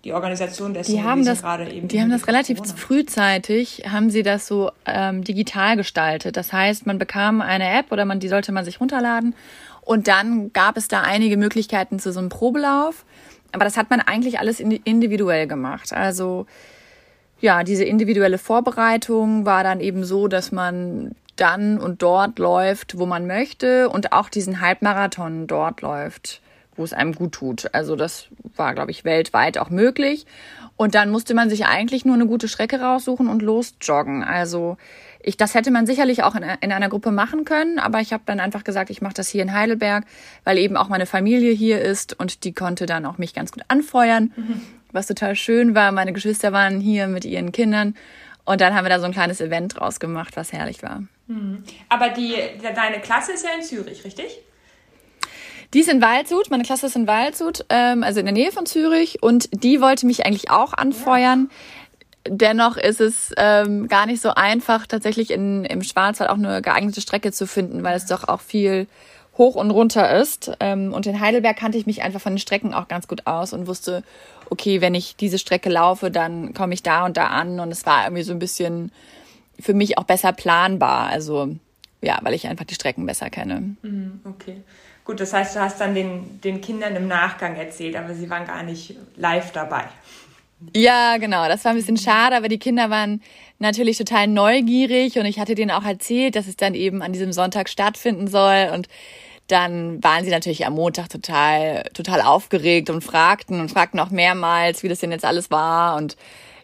die 0.03 0.11
Organisation 0.11 0.73
dessen, 0.73 0.91
die 0.91 1.03
haben 1.03 1.25
das, 1.25 1.41
gerade 1.41 1.69
eben. 1.71 1.87
Die 1.87 2.01
haben 2.01 2.09
das 2.09 2.27
relativ 2.27 2.57
Corona. 2.57 2.75
frühzeitig, 2.75 3.83
haben 3.89 4.09
sie 4.09 4.21
das 4.21 4.47
so 4.47 4.71
ähm, 4.85 5.23
digital 5.23 5.77
gestaltet. 5.77 6.35
Das 6.35 6.51
heißt, 6.51 6.85
man 6.85 6.99
bekam 6.99 7.41
eine 7.41 7.69
App 7.69 7.91
oder 7.91 8.03
man, 8.03 8.19
die 8.19 8.27
sollte 8.27 8.51
man 8.51 8.65
sich 8.65 8.81
runterladen 8.81 9.33
und 9.81 10.07
dann 10.07 10.51
gab 10.51 10.75
es 10.75 10.89
da 10.89 11.01
einige 11.01 11.37
Möglichkeiten 11.37 11.99
zu 11.99 12.11
so 12.11 12.19
einem 12.19 12.29
Probelauf. 12.29 13.05
Aber 13.53 13.65
das 13.65 13.77
hat 13.77 13.89
man 13.89 14.01
eigentlich 14.01 14.39
alles 14.39 14.59
individuell 14.59 15.47
gemacht. 15.47 15.93
Also 15.93 16.47
ja, 17.39 17.63
diese 17.63 17.83
individuelle 17.83 18.39
Vorbereitung 18.39 19.45
war 19.45 19.63
dann 19.63 19.79
eben 19.79 20.03
so, 20.03 20.27
dass 20.27 20.51
man 20.51 21.11
dann 21.35 21.77
und 21.77 22.01
dort 22.01 22.39
läuft, 22.39 22.97
wo 22.97 23.05
man 23.05 23.27
möchte 23.27 23.89
und 23.89 24.11
auch 24.11 24.29
diesen 24.29 24.59
Halbmarathon 24.59 25.47
dort 25.47 25.81
läuft 25.81 26.42
wo 26.75 26.83
es 26.83 26.93
einem 26.93 27.13
gut 27.13 27.33
tut. 27.33 27.73
Also 27.73 27.95
das 27.95 28.27
war, 28.55 28.73
glaube 28.73 28.91
ich, 28.91 29.05
weltweit 29.05 29.57
auch 29.57 29.69
möglich. 29.69 30.25
Und 30.75 30.95
dann 30.95 31.11
musste 31.11 31.33
man 31.33 31.49
sich 31.49 31.65
eigentlich 31.65 32.03
nur 32.05 32.15
eine 32.15 32.25
gute 32.25 32.47
Strecke 32.47 32.81
raussuchen 32.81 33.27
und 33.27 33.41
losjoggen. 33.41 34.23
Also 34.23 34.77
ich, 35.21 35.37
das 35.37 35.55
hätte 35.55 35.71
man 35.71 35.85
sicherlich 35.85 36.23
auch 36.23 36.35
in, 36.35 36.43
in 36.61 36.71
einer 36.71 36.89
Gruppe 36.89 37.11
machen 37.11 37.45
können, 37.45 37.79
aber 37.79 38.01
ich 38.01 38.11
habe 38.11 38.23
dann 38.25 38.39
einfach 38.39 38.63
gesagt, 38.63 38.89
ich 38.89 39.01
mache 39.01 39.13
das 39.13 39.29
hier 39.29 39.41
in 39.41 39.53
Heidelberg, 39.53 40.05
weil 40.43 40.57
eben 40.57 40.75
auch 40.75 40.89
meine 40.89 41.05
Familie 41.05 41.53
hier 41.53 41.81
ist 41.81 42.19
und 42.19 42.43
die 42.43 42.53
konnte 42.53 42.85
dann 42.85 43.05
auch 43.05 43.17
mich 43.17 43.33
ganz 43.33 43.51
gut 43.51 43.63
anfeuern, 43.69 44.33
mhm. 44.35 44.61
was 44.91 45.07
total 45.07 45.35
schön 45.35 45.75
war. 45.75 45.91
Meine 45.91 46.11
Geschwister 46.11 46.51
waren 46.51 46.79
hier 46.79 47.07
mit 47.07 47.23
ihren 47.23 47.51
Kindern 47.51 47.95
und 48.43 48.59
dann 48.59 48.75
haben 48.75 48.83
wir 48.83 48.89
da 48.89 48.99
so 48.99 49.05
ein 49.05 49.13
kleines 49.13 49.39
Event 49.39 49.79
draus 49.79 49.99
gemacht, 49.99 50.35
was 50.35 50.51
herrlich 50.51 50.83
war. 50.83 51.03
Mhm. 51.27 51.63
Aber 51.87 52.09
die, 52.09 52.35
deine 52.61 52.99
Klasse 52.99 53.31
ist 53.33 53.45
ja 53.45 53.51
in 53.57 53.63
Zürich, 53.63 54.03
richtig? 54.03 54.39
Die 55.73 55.79
ist 55.79 55.89
in 55.89 56.01
Waldshut, 56.01 56.51
meine 56.51 56.63
Klasse 56.63 56.85
ist 56.85 56.95
in 56.95 57.07
Waldshut, 57.07 57.65
ähm, 57.69 58.03
also 58.03 58.19
in 58.19 58.27
der 58.27 58.33
Nähe 58.33 58.51
von 58.51 58.65
Zürich. 58.65 59.23
Und 59.23 59.49
die 59.51 59.81
wollte 59.81 60.05
mich 60.05 60.25
eigentlich 60.25 60.51
auch 60.51 60.73
anfeuern. 60.73 61.49
Dennoch 62.27 62.77
ist 62.77 63.01
es 63.01 63.31
ähm, 63.37 63.87
gar 63.87 64.05
nicht 64.05 64.21
so 64.21 64.29
einfach, 64.29 64.85
tatsächlich 64.85 65.31
in, 65.31 65.65
im 65.65 65.81
Schwarzwald 65.81 66.29
auch 66.29 66.37
eine 66.37 66.61
geeignete 66.61 67.01
Strecke 67.01 67.31
zu 67.31 67.47
finden, 67.47 67.83
weil 67.83 67.97
es 67.97 68.05
doch 68.05 68.27
auch 68.27 68.39
viel 68.39 68.87
hoch 69.37 69.55
und 69.55 69.71
runter 69.71 70.15
ist. 70.21 70.51
Ähm, 70.59 70.93
und 70.93 71.07
in 71.07 71.19
Heidelberg 71.19 71.57
kannte 71.57 71.79
ich 71.79 71.87
mich 71.87 72.03
einfach 72.03 72.21
von 72.21 72.33
den 72.33 72.39
Strecken 72.39 72.73
auch 72.73 72.87
ganz 72.87 73.07
gut 73.07 73.25
aus 73.25 73.51
und 73.51 73.65
wusste, 73.65 74.03
okay, 74.51 74.79
wenn 74.79 74.93
ich 74.93 75.15
diese 75.15 75.39
Strecke 75.39 75.69
laufe, 75.69 76.11
dann 76.11 76.53
komme 76.53 76.75
ich 76.75 76.83
da 76.83 77.05
und 77.05 77.17
da 77.17 77.27
an. 77.27 77.59
Und 77.59 77.71
es 77.71 77.85
war 77.85 78.05
irgendwie 78.05 78.23
so 78.23 78.31
ein 78.31 78.39
bisschen 78.39 78.91
für 79.59 79.73
mich 79.73 79.97
auch 79.97 80.03
besser 80.03 80.33
planbar. 80.33 81.07
Also 81.07 81.55
ja, 82.03 82.19
weil 82.21 82.33
ich 82.33 82.47
einfach 82.47 82.65
die 82.65 82.75
Strecken 82.75 83.05
besser 83.05 83.29
kenne. 83.29 83.75
Mhm, 83.81 84.19
okay. 84.25 84.61
Gut, 85.05 85.19
das 85.19 85.33
heißt, 85.33 85.55
du 85.55 85.59
hast 85.59 85.81
dann 85.81 85.95
den, 85.95 86.39
den 86.41 86.61
Kindern 86.61 86.95
im 86.95 87.07
Nachgang 87.07 87.55
erzählt, 87.55 87.95
aber 87.95 88.13
sie 88.13 88.29
waren 88.29 88.45
gar 88.45 88.63
nicht 88.63 88.95
live 89.15 89.51
dabei. 89.51 89.85
Ja, 90.75 91.17
genau. 91.17 91.47
Das 91.47 91.65
war 91.65 91.71
ein 91.71 91.77
bisschen 91.77 91.97
schade, 91.97 92.37
aber 92.37 92.47
die 92.47 92.59
Kinder 92.59 92.89
waren 92.89 93.21
natürlich 93.59 93.97
total 93.97 94.27
neugierig 94.27 95.17
und 95.17 95.25
ich 95.25 95.39
hatte 95.39 95.55
denen 95.55 95.71
auch 95.71 95.83
erzählt, 95.83 96.35
dass 96.35 96.47
es 96.47 96.55
dann 96.55 96.73
eben 96.73 97.01
an 97.01 97.11
diesem 97.11 97.33
Sonntag 97.33 97.67
stattfinden 97.69 98.27
soll 98.27 98.69
und 98.73 98.87
dann 99.47 100.01
waren 100.01 100.23
sie 100.23 100.31
natürlich 100.31 100.65
am 100.65 100.73
Montag 100.73 101.09
total, 101.09 101.83
total 101.93 102.21
aufgeregt 102.21 102.89
und 102.89 103.03
fragten 103.03 103.59
und 103.59 103.71
fragten 103.71 103.99
auch 103.99 104.09
mehrmals, 104.09 104.83
wie 104.83 104.87
das 104.87 104.99
denn 104.99 105.11
jetzt 105.11 105.25
alles 105.25 105.51
war 105.51 105.97
und 105.97 106.15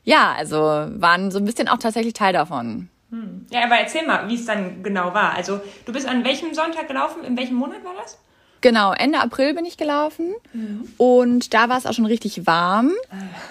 ja, 0.06 0.34
also 0.38 0.58
waren 0.58 1.30
so 1.30 1.40
ein 1.40 1.46
bisschen 1.46 1.68
auch 1.68 1.78
tatsächlich 1.78 2.14
Teil 2.14 2.32
davon. 2.32 2.90
Hm. 3.12 3.46
Ja, 3.52 3.64
aber 3.64 3.76
erzähl 3.76 4.06
mal, 4.06 4.28
wie 4.28 4.36
es 4.36 4.46
dann 4.46 4.84
genau 4.84 5.14
war. 5.14 5.34
Also 5.34 5.62
du 5.86 5.94
bist 5.94 6.08
an 6.08 6.24
welchem 6.24 6.54
Sonntag 6.54 6.88
gelaufen? 6.88 7.24
In 7.24 7.38
welchem 7.38 7.56
Monat 7.56 7.84
war 7.84 7.94
das? 8.00 8.18
Genau, 8.62 8.92
Ende 8.92 9.20
April 9.20 9.54
bin 9.54 9.64
ich 9.64 9.78
gelaufen 9.78 10.36
mhm. 10.52 10.84
und 10.98 11.54
da 11.54 11.70
war 11.70 11.78
es 11.78 11.86
auch 11.86 11.94
schon 11.94 12.06
richtig 12.06 12.46
warm. 12.46 12.92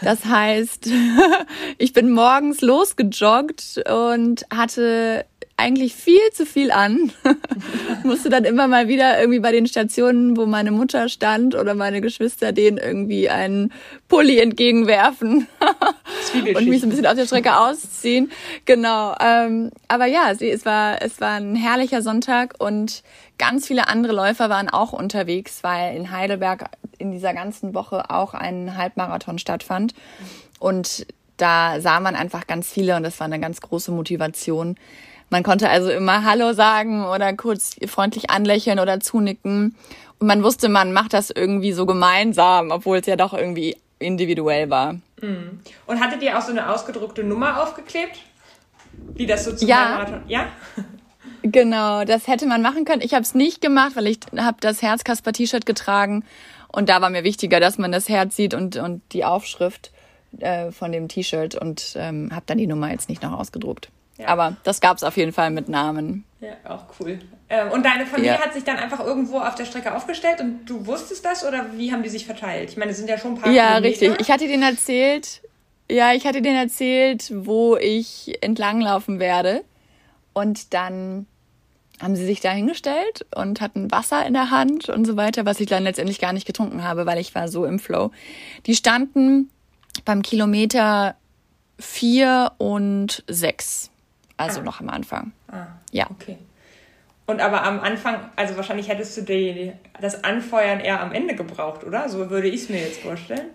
Das 0.02 0.26
heißt, 0.26 0.90
ich 1.78 1.94
bin 1.94 2.10
morgens 2.10 2.60
losgejoggt 2.60 3.82
und 3.88 4.44
hatte 4.54 5.24
eigentlich 5.56 5.94
viel 5.94 6.20
zu 6.32 6.46
viel 6.46 6.70
an. 6.70 7.10
Musste 8.04 8.28
dann 8.28 8.44
immer 8.44 8.68
mal 8.68 8.86
wieder 8.86 9.18
irgendwie 9.18 9.40
bei 9.40 9.50
den 9.50 9.66
Stationen, 9.66 10.36
wo 10.36 10.46
meine 10.46 10.70
Mutter 10.70 11.08
stand 11.08 11.54
oder 11.56 11.74
meine 11.74 12.00
Geschwister, 12.00 12.52
denen 12.52 12.78
irgendwie 12.78 13.28
einen 13.28 13.72
Pulli 14.08 14.38
entgegenwerfen 14.38 15.48
und 16.34 16.66
mich 16.68 16.80
so 16.80 16.86
ein 16.86 16.90
bisschen 16.90 17.06
auf 17.06 17.14
der 17.14 17.26
Strecke 17.26 17.56
ausziehen. 17.56 18.30
Genau. 18.64 19.14
Ähm, 19.20 19.70
aber 19.88 20.06
ja, 20.06 20.34
sie, 20.34 20.50
es 20.50 20.64
war 20.64 21.02
es 21.02 21.20
war 21.20 21.32
ein 21.32 21.56
herrlicher 21.56 22.02
Sonntag 22.02 22.54
und 22.58 23.02
ganz 23.38 23.66
viele 23.66 23.88
andere 23.88 24.12
Läufer 24.12 24.48
waren 24.50 24.68
auch 24.68 24.92
unterwegs, 24.92 25.62
weil 25.62 25.96
in 25.96 26.10
Heidelberg 26.10 26.70
in 26.98 27.12
dieser 27.12 27.34
ganzen 27.34 27.74
Woche 27.74 28.10
auch 28.10 28.34
ein 28.34 28.76
Halbmarathon 28.76 29.38
stattfand 29.38 29.94
und 30.58 31.06
da 31.36 31.80
sah 31.80 32.00
man 32.00 32.16
einfach 32.16 32.48
ganz 32.48 32.68
viele 32.68 32.96
und 32.96 33.04
das 33.04 33.20
war 33.20 33.26
eine 33.26 33.38
ganz 33.38 33.60
große 33.60 33.92
Motivation 33.92 34.76
man 35.30 35.42
konnte 35.42 35.68
also 35.68 35.90
immer 35.90 36.24
Hallo 36.24 36.52
sagen 36.52 37.04
oder 37.04 37.34
kurz 37.34 37.76
freundlich 37.86 38.30
anlächeln 38.30 38.78
oder 38.78 39.00
zunicken. 39.00 39.76
Und 40.18 40.26
man 40.26 40.42
wusste, 40.42 40.68
man 40.68 40.92
macht 40.92 41.12
das 41.12 41.30
irgendwie 41.30 41.72
so 41.72 41.86
gemeinsam, 41.86 42.70
obwohl 42.70 42.98
es 42.98 43.06
ja 43.06 43.16
doch 43.16 43.34
irgendwie 43.34 43.76
individuell 43.98 44.70
war. 44.70 44.96
Mhm. 45.20 45.60
Und 45.86 46.00
hattet 46.00 46.22
ihr 46.22 46.38
auch 46.38 46.42
so 46.42 46.52
eine 46.52 46.70
ausgedruckte 46.70 47.24
Nummer 47.24 47.62
aufgeklebt? 47.62 48.18
Wie 49.14 49.26
das 49.26 49.44
so 49.44 49.54
zum 49.54 49.68
ja. 49.68 49.90
Marathon? 49.90 50.22
Ja. 50.26 50.48
Genau, 51.42 52.04
das 52.04 52.26
hätte 52.26 52.46
man 52.46 52.62
machen 52.62 52.84
können. 52.84 53.00
Ich 53.00 53.14
habe 53.14 53.22
es 53.22 53.34
nicht 53.34 53.60
gemacht, 53.60 53.92
weil 53.94 54.08
ich 54.08 54.18
habe 54.36 54.56
das 54.60 54.82
Herzkasper-T-Shirt 54.82 55.66
getragen 55.66 56.24
und 56.72 56.88
da 56.88 57.00
war 57.00 57.10
mir 57.10 57.22
wichtiger, 57.22 57.60
dass 57.60 57.78
man 57.78 57.92
das 57.92 58.08
Herz 58.08 58.34
sieht 58.34 58.54
und, 58.54 58.76
und 58.76 59.02
die 59.12 59.24
Aufschrift 59.24 59.92
äh, 60.38 60.72
von 60.72 60.90
dem 60.90 61.08
T-Shirt 61.08 61.54
und 61.54 61.94
ähm, 61.96 62.30
habe 62.32 62.42
dann 62.46 62.58
die 62.58 62.66
Nummer 62.66 62.90
jetzt 62.90 63.08
nicht 63.08 63.22
noch 63.22 63.38
ausgedruckt. 63.38 63.90
Ja. 64.18 64.28
Aber 64.28 64.56
das 64.64 64.80
gab 64.80 64.96
es 64.96 65.04
auf 65.04 65.16
jeden 65.16 65.32
Fall 65.32 65.50
mit 65.50 65.68
Namen. 65.68 66.24
Ja, 66.40 66.50
auch 66.64 66.84
cool. 67.00 67.20
Ähm, 67.48 67.70
und 67.70 67.84
deine 67.84 68.04
Familie 68.04 68.32
ja. 68.34 68.40
hat 68.40 68.52
sich 68.52 68.64
dann 68.64 68.76
einfach 68.76 69.00
irgendwo 69.00 69.38
auf 69.38 69.54
der 69.54 69.64
Strecke 69.64 69.94
aufgestellt 69.94 70.40
und 70.40 70.66
du 70.66 70.86
wusstest 70.86 71.24
das 71.24 71.44
oder 71.46 71.66
wie 71.76 71.92
haben 71.92 72.02
die 72.02 72.08
sich 72.08 72.26
verteilt? 72.26 72.70
Ich 72.70 72.76
meine, 72.76 72.90
es 72.90 72.98
sind 72.98 73.08
ja 73.08 73.16
schon 73.18 73.34
ein 73.34 73.40
paar 73.40 73.52
Ja, 73.52 73.76
Kilometer. 73.76 73.88
richtig. 73.88 74.20
Ich 74.20 74.30
hatte 74.30 74.46
denen 74.46 74.62
erzählt, 74.62 75.42
ja, 75.90 76.12
ich 76.12 76.26
hatte 76.26 76.42
denen 76.42 76.56
erzählt, 76.56 77.32
wo 77.34 77.76
ich 77.76 78.36
entlanglaufen 78.42 79.18
werde. 79.20 79.64
Und 80.32 80.74
dann 80.74 81.26
haben 82.00 82.14
sie 82.14 82.26
sich 82.26 82.40
da 82.40 82.50
hingestellt 82.50 83.26
und 83.34 83.60
hatten 83.60 83.90
Wasser 83.90 84.24
in 84.26 84.34
der 84.34 84.50
Hand 84.50 84.88
und 84.88 85.04
so 85.04 85.16
weiter, 85.16 85.46
was 85.46 85.58
ich 85.60 85.66
dann 85.66 85.82
letztendlich 85.82 86.20
gar 86.20 86.32
nicht 86.32 86.46
getrunken 86.46 86.84
habe, 86.84 87.06
weil 87.06 87.18
ich 87.18 87.34
war 87.34 87.48
so 87.48 87.64
im 87.64 87.78
Flow. 87.78 88.10
Die 88.66 88.76
standen 88.76 89.50
beim 90.04 90.22
Kilometer 90.22 91.16
vier 91.80 92.52
und 92.58 93.24
sechs. 93.28 93.90
Also 94.38 94.60
ah. 94.60 94.62
noch 94.62 94.80
am 94.80 94.88
Anfang. 94.88 95.32
Ah, 95.52 95.66
ja. 95.92 96.06
Okay. 96.10 96.38
Und 97.26 97.42
aber 97.42 97.62
am 97.64 97.80
Anfang, 97.80 98.30
also 98.36 98.56
wahrscheinlich 98.56 98.88
hättest 98.88 99.14
du 99.18 99.22
die, 99.22 99.74
das 100.00 100.24
Anfeuern 100.24 100.80
eher 100.80 101.02
am 101.02 101.12
Ende 101.12 101.34
gebraucht, 101.34 101.84
oder? 101.84 102.08
So 102.08 102.30
würde 102.30 102.48
ich 102.48 102.62
es 102.62 102.68
mir 102.70 102.80
jetzt 102.80 103.02
vorstellen. 103.02 103.50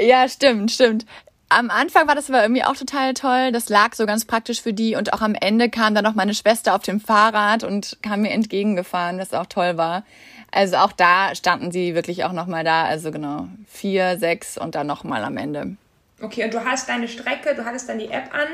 Ja, 0.00 0.28
stimmt, 0.28 0.72
stimmt. 0.72 1.06
Am 1.50 1.70
Anfang 1.70 2.08
war 2.08 2.16
das 2.16 2.28
aber 2.28 2.42
irgendwie 2.42 2.64
auch 2.64 2.76
total 2.76 3.14
toll. 3.14 3.52
Das 3.52 3.68
lag 3.68 3.94
so 3.94 4.06
ganz 4.06 4.24
praktisch 4.24 4.60
für 4.60 4.72
die. 4.72 4.96
Und 4.96 5.12
auch 5.12 5.20
am 5.20 5.36
Ende 5.36 5.68
kam 5.68 5.94
dann 5.94 6.04
noch 6.04 6.14
meine 6.14 6.34
Schwester 6.34 6.74
auf 6.74 6.82
dem 6.82 7.00
Fahrrad 7.00 7.62
und 7.62 7.98
kam 8.02 8.22
mir 8.22 8.30
entgegengefahren, 8.30 9.18
was 9.18 9.34
auch 9.34 9.46
toll 9.46 9.76
war. 9.76 10.04
Also 10.50 10.76
auch 10.76 10.92
da 10.92 11.34
standen 11.34 11.70
sie 11.70 11.94
wirklich 11.94 12.24
auch 12.24 12.32
nochmal 12.32 12.64
da. 12.64 12.84
Also 12.84 13.12
genau, 13.12 13.46
vier, 13.68 14.18
sechs 14.18 14.58
und 14.58 14.74
dann 14.74 14.88
nochmal 14.88 15.24
am 15.24 15.36
Ende. 15.36 15.76
Okay, 16.20 16.44
und 16.44 16.54
du 16.54 16.64
hast 16.64 16.88
deine 16.88 17.08
Strecke, 17.08 17.54
du 17.54 17.64
hattest 17.64 17.88
dann 17.88 17.98
die 17.98 18.10
App 18.10 18.34
an 18.34 18.48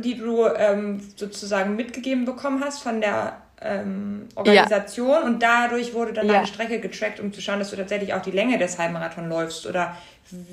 die 0.00 0.16
du 0.16 0.46
ähm, 0.46 1.00
sozusagen 1.16 1.76
mitgegeben 1.76 2.24
bekommen 2.24 2.62
hast 2.64 2.82
von 2.82 3.00
der 3.00 3.40
ähm, 3.60 4.28
Organisation 4.34 5.08
ja. 5.08 5.20
und 5.22 5.42
dadurch 5.42 5.94
wurde 5.94 6.12
dann 6.12 6.26
ja. 6.26 6.34
deine 6.34 6.46
Strecke 6.46 6.78
getrackt, 6.80 7.20
um 7.20 7.32
zu 7.32 7.40
schauen, 7.40 7.58
dass 7.58 7.70
du 7.70 7.76
tatsächlich 7.76 8.12
auch 8.14 8.22
die 8.22 8.30
Länge 8.30 8.58
des 8.58 8.78
Halbmarathon 8.78 9.28
läufst 9.28 9.66
oder 9.66 9.96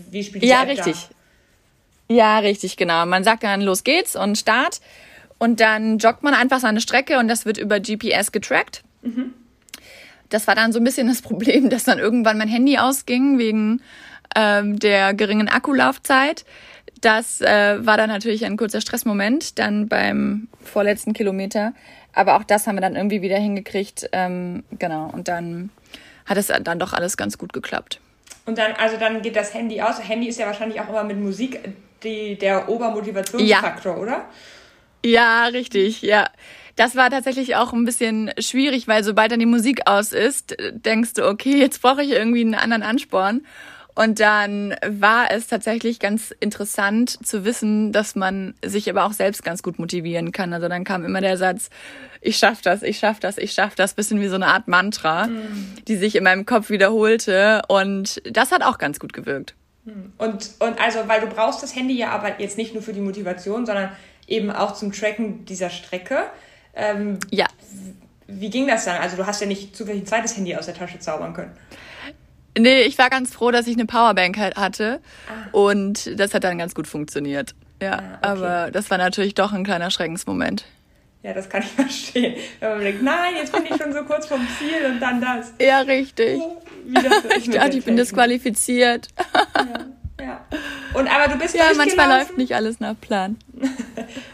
wie 0.09 0.23
spielt 0.23 0.43
die 0.43 0.47
Ja, 0.47 0.63
App 0.63 0.69
richtig. 0.69 1.09
Da? 1.09 2.15
Ja, 2.15 2.39
richtig, 2.39 2.77
genau. 2.77 3.05
Man 3.05 3.23
sagt 3.23 3.43
dann, 3.43 3.61
los 3.61 3.83
geht's 3.83 4.15
und 4.15 4.37
Start 4.37 4.79
und 5.37 5.59
dann 5.59 5.97
joggt 5.97 6.23
man 6.23 6.33
einfach 6.33 6.59
seine 6.59 6.79
Strecke 6.79 7.19
und 7.19 7.27
das 7.27 7.45
wird 7.45 7.57
über 7.57 7.79
GPS 7.79 8.31
getrackt. 8.31 8.83
Mhm. 9.01 9.33
Das 10.29 10.47
war 10.47 10.55
dann 10.55 10.71
so 10.71 10.79
ein 10.79 10.83
bisschen 10.83 11.07
das 11.07 11.21
Problem, 11.23 11.69
dass 11.69 11.83
dann 11.83 11.99
irgendwann 11.99 12.37
mein 12.37 12.47
Handy 12.47 12.77
ausging 12.77 13.37
wegen 13.37 13.81
ähm, 14.35 14.79
der 14.79 15.13
geringen 15.13 15.49
Akkulaufzeit. 15.49 16.45
Das 17.03 17.41
äh, 17.41 17.85
war 17.85 17.97
dann 17.97 18.09
natürlich 18.09 18.45
ein 18.45 18.55
kurzer 18.55 18.79
Stressmoment, 18.79 19.59
dann 19.59 19.89
beim 19.89 20.47
vorletzten 20.63 21.11
Kilometer. 21.11 21.73
Aber 22.13 22.37
auch 22.37 22.45
das 22.45 22.65
haben 22.65 22.77
wir 22.77 22.81
dann 22.81 22.95
irgendwie 22.95 23.21
wieder 23.21 23.37
hingekriegt. 23.37 24.09
Ähm, 24.13 24.63
genau. 24.79 25.09
Und 25.11 25.27
dann 25.27 25.69
hat 26.25 26.37
es 26.37 26.47
dann 26.47 26.79
doch 26.79 26.93
alles 26.93 27.17
ganz 27.17 27.37
gut 27.37 27.51
geklappt. 27.51 27.99
Und 28.45 28.57
dann, 28.57 28.71
also 28.73 28.95
dann 28.95 29.21
geht 29.21 29.35
das 29.35 29.53
Handy 29.53 29.81
aus. 29.81 30.01
Handy 30.07 30.29
ist 30.29 30.39
ja 30.39 30.45
wahrscheinlich 30.45 30.79
auch 30.79 30.87
immer 30.87 31.03
mit 31.03 31.19
Musik 31.19 31.59
die, 32.03 32.37
der 32.37 32.69
Obermotivationsfaktor, 32.69 33.95
ja. 33.95 34.01
oder? 34.01 34.25
Ja, 35.03 35.45
richtig, 35.47 36.03
ja. 36.03 36.29
Das 36.77 36.95
war 36.95 37.09
tatsächlich 37.09 37.57
auch 37.57 37.73
ein 37.73 37.83
bisschen 37.83 38.31
schwierig, 38.39 38.87
weil 38.87 39.03
sobald 39.03 39.33
dann 39.33 39.39
die 39.39 39.45
Musik 39.45 39.81
aus 39.87 40.13
ist, 40.13 40.55
denkst 40.71 41.15
du, 41.15 41.27
okay, 41.27 41.57
jetzt 41.57 41.81
brauche 41.81 42.01
ich 42.01 42.11
irgendwie 42.11 42.41
einen 42.41 42.55
anderen 42.55 42.81
Ansporn. 42.81 43.45
Und 43.95 44.19
dann 44.19 44.75
war 44.85 45.29
es 45.31 45.47
tatsächlich 45.47 45.99
ganz 45.99 46.33
interessant 46.39 47.25
zu 47.25 47.45
wissen, 47.45 47.91
dass 47.91 48.15
man 48.15 48.55
sich 48.65 48.89
aber 48.89 49.05
auch 49.05 49.13
selbst 49.13 49.43
ganz 49.43 49.61
gut 49.61 49.77
motivieren 49.77 50.31
kann. 50.31 50.51
Also 50.53 50.67
dann 50.67 50.83
kam 50.83 51.05
immer 51.05 51.21
der 51.21 51.37
Satz, 51.37 51.69
ich 52.21 52.37
schaff 52.37 52.61
das, 52.61 52.81
ich 52.81 52.97
schaff 52.97 53.19
das, 53.19 53.37
ich 53.37 53.53
schaff 53.53 53.75
das, 53.75 53.93
bisschen 53.93 54.19
wie 54.19 54.27
so 54.27 54.35
eine 54.35 54.47
Art 54.47 54.67
Mantra, 54.67 55.27
mhm. 55.27 55.73
die 55.87 55.95
sich 55.95 56.15
in 56.15 56.23
meinem 56.23 56.45
Kopf 56.45 56.69
wiederholte. 56.69 57.61
Und 57.67 58.21
das 58.25 58.51
hat 58.51 58.63
auch 58.63 58.79
ganz 58.79 58.99
gut 58.99 59.13
gewirkt. 59.13 59.53
Mhm. 59.85 60.13
Und, 60.17 60.51
und 60.59 60.81
also, 60.81 60.99
weil 61.07 61.21
du 61.21 61.27
brauchst 61.27 61.61
das 61.61 61.75
Handy 61.75 61.95
ja 61.95 62.09
aber 62.09 62.39
jetzt 62.39 62.57
nicht 62.57 62.73
nur 62.73 62.81
für 62.81 62.93
die 62.93 63.01
Motivation, 63.01 63.65
sondern 63.65 63.91
eben 64.27 64.49
auch 64.49 64.73
zum 64.73 64.91
Tracken 64.91 65.45
dieser 65.45 65.69
Strecke. 65.69 66.23
Ähm, 66.73 67.19
ja. 67.29 67.45
Wie 68.27 68.49
ging 68.49 68.67
das 68.67 68.85
dann? 68.85 68.99
Also 68.99 69.17
du 69.17 69.27
hast 69.27 69.41
ja 69.41 69.47
nicht 69.47 69.75
zufällig 69.75 70.03
ein 70.03 70.07
zweites 70.07 70.35
Handy 70.35 70.55
aus 70.55 70.65
der 70.65 70.73
Tasche 70.73 70.97
zaubern 70.97 71.33
können. 71.33 71.51
Nee, 72.57 72.83
ich 72.83 72.97
war 72.97 73.09
ganz 73.09 73.33
froh, 73.33 73.51
dass 73.51 73.67
ich 73.67 73.75
eine 73.75 73.85
Powerbank 73.85 74.37
halt 74.37 74.55
hatte. 74.55 75.01
Ah. 75.27 75.49
Und 75.51 76.19
das 76.19 76.33
hat 76.33 76.43
dann 76.43 76.57
ganz 76.57 76.75
gut 76.75 76.87
funktioniert. 76.87 77.55
Ja, 77.81 77.93
ah, 77.93 77.97
okay. 77.97 78.17
aber 78.21 78.71
das 78.71 78.89
war 78.89 78.97
natürlich 78.97 79.33
doch 79.33 79.53
ein 79.53 79.63
kleiner 79.63 79.91
Schreckensmoment. 79.91 80.65
Ja, 81.23 81.33
das 81.33 81.49
kann 81.49 81.63
ich 81.63 81.69
verstehen. 81.75 82.35
Wenn 82.59 82.69
man 82.69 82.79
denkt, 82.81 83.01
nein, 83.01 83.33
jetzt 83.37 83.51
bin 83.51 83.63
ich 83.65 83.81
schon 83.81 83.93
so 83.93 84.03
kurz 84.03 84.27
vom 84.27 84.45
Ziel 84.59 84.85
und 84.91 84.99
dann 84.99 85.21
das. 85.21 85.53
Ja, 85.59 85.79
richtig. 85.79 86.39
Oh, 86.39 86.61
ich 87.37 87.49
dachte, 87.49 87.77
ich 87.77 87.85
bin 87.85 87.95
disqualifiziert. 87.95 89.07
Ja, 89.55 90.25
ja. 90.25 90.45
Und 90.93 91.07
aber 91.07 91.33
du 91.33 91.39
bist 91.39 91.55
Ja, 91.55 91.71
manchmal 91.75 92.19
läuft 92.19 92.37
nicht 92.37 92.53
alles 92.53 92.79
nach 92.79 92.99
Plan. 92.99 93.37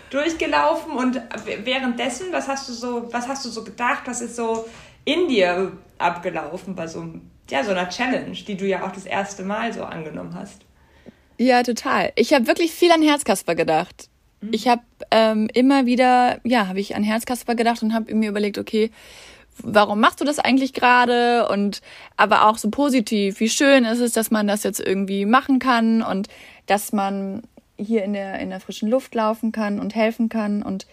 durchgelaufen 0.10 0.94
und 0.94 1.22
währenddessen, 1.64 2.28
was 2.32 2.48
hast 2.48 2.68
du 2.68 2.74
so, 2.74 3.08
was 3.14 3.28
hast 3.28 3.46
du 3.46 3.50
so 3.50 3.64
gedacht? 3.64 4.04
Was 4.06 4.22
ist 4.22 4.36
so 4.36 4.68
in 5.06 5.28
dir 5.28 5.72
abgelaufen 6.00 6.76
bei 6.76 6.88
so 6.88 7.02
einem 7.02 7.30
ja, 7.52 7.64
so 7.64 7.72
einer 7.72 7.90
Challenge, 7.90 8.32
die 8.32 8.56
du 8.56 8.66
ja 8.66 8.86
auch 8.86 8.92
das 8.92 9.06
erste 9.06 9.44
Mal 9.44 9.74
so 9.74 9.84
angenommen 9.84 10.36
hast. 10.36 10.62
Ja, 11.38 11.64
total. 11.64 12.12
Ich 12.16 12.34
habe 12.34 12.48
wirklich 12.48 12.72
viel 12.72 12.92
an 12.92 13.02
Herzkasper 13.02 13.56
gedacht. 13.56 14.10
Mhm. 14.42 14.50
Ich 14.52 14.68
habe 14.68 14.82
ähm, 15.12 15.50
immer 15.54 15.86
wieder, 15.86 16.40
ja, 16.44 16.68
habe 16.68 16.80
ich 16.80 16.96
an 16.96 17.04
Herzkasper 17.04 17.56
gedacht 17.56 17.82
und 17.82 17.94
habe 17.94 18.14
mir 18.14 18.30
überlegt, 18.30 18.58
okay, 18.58 18.92
warum 19.64 20.00
machst 20.00 20.22
du 20.22 20.26
das 20.26 20.40
eigentlich 20.40 20.74
gerade? 20.74 21.48
Und 21.50 21.82
aber 22.18 22.48
auch 22.48 22.58
so 22.58 22.70
positiv, 22.70 23.40
wie 23.40 23.50
schön 23.50 23.86
ist 23.86 24.00
es, 24.00 24.14
dass 24.14 24.32
man 24.32 24.48
das 24.48 24.64
jetzt 24.64 24.80
irgendwie 24.80 25.26
machen 25.26 25.60
kann 25.60 26.02
und 26.02 26.28
dass 26.66 26.94
man 26.94 27.44
hier 27.78 28.04
in 28.04 28.14
der, 28.14 28.40
in 28.40 28.50
der 28.50 28.60
frischen 28.60 28.90
Luft 28.90 29.16
laufen 29.16 29.52
kann 29.52 29.80
und 29.80 29.96
helfen 29.96 30.30
kann. 30.30 30.62
Und 30.62 30.88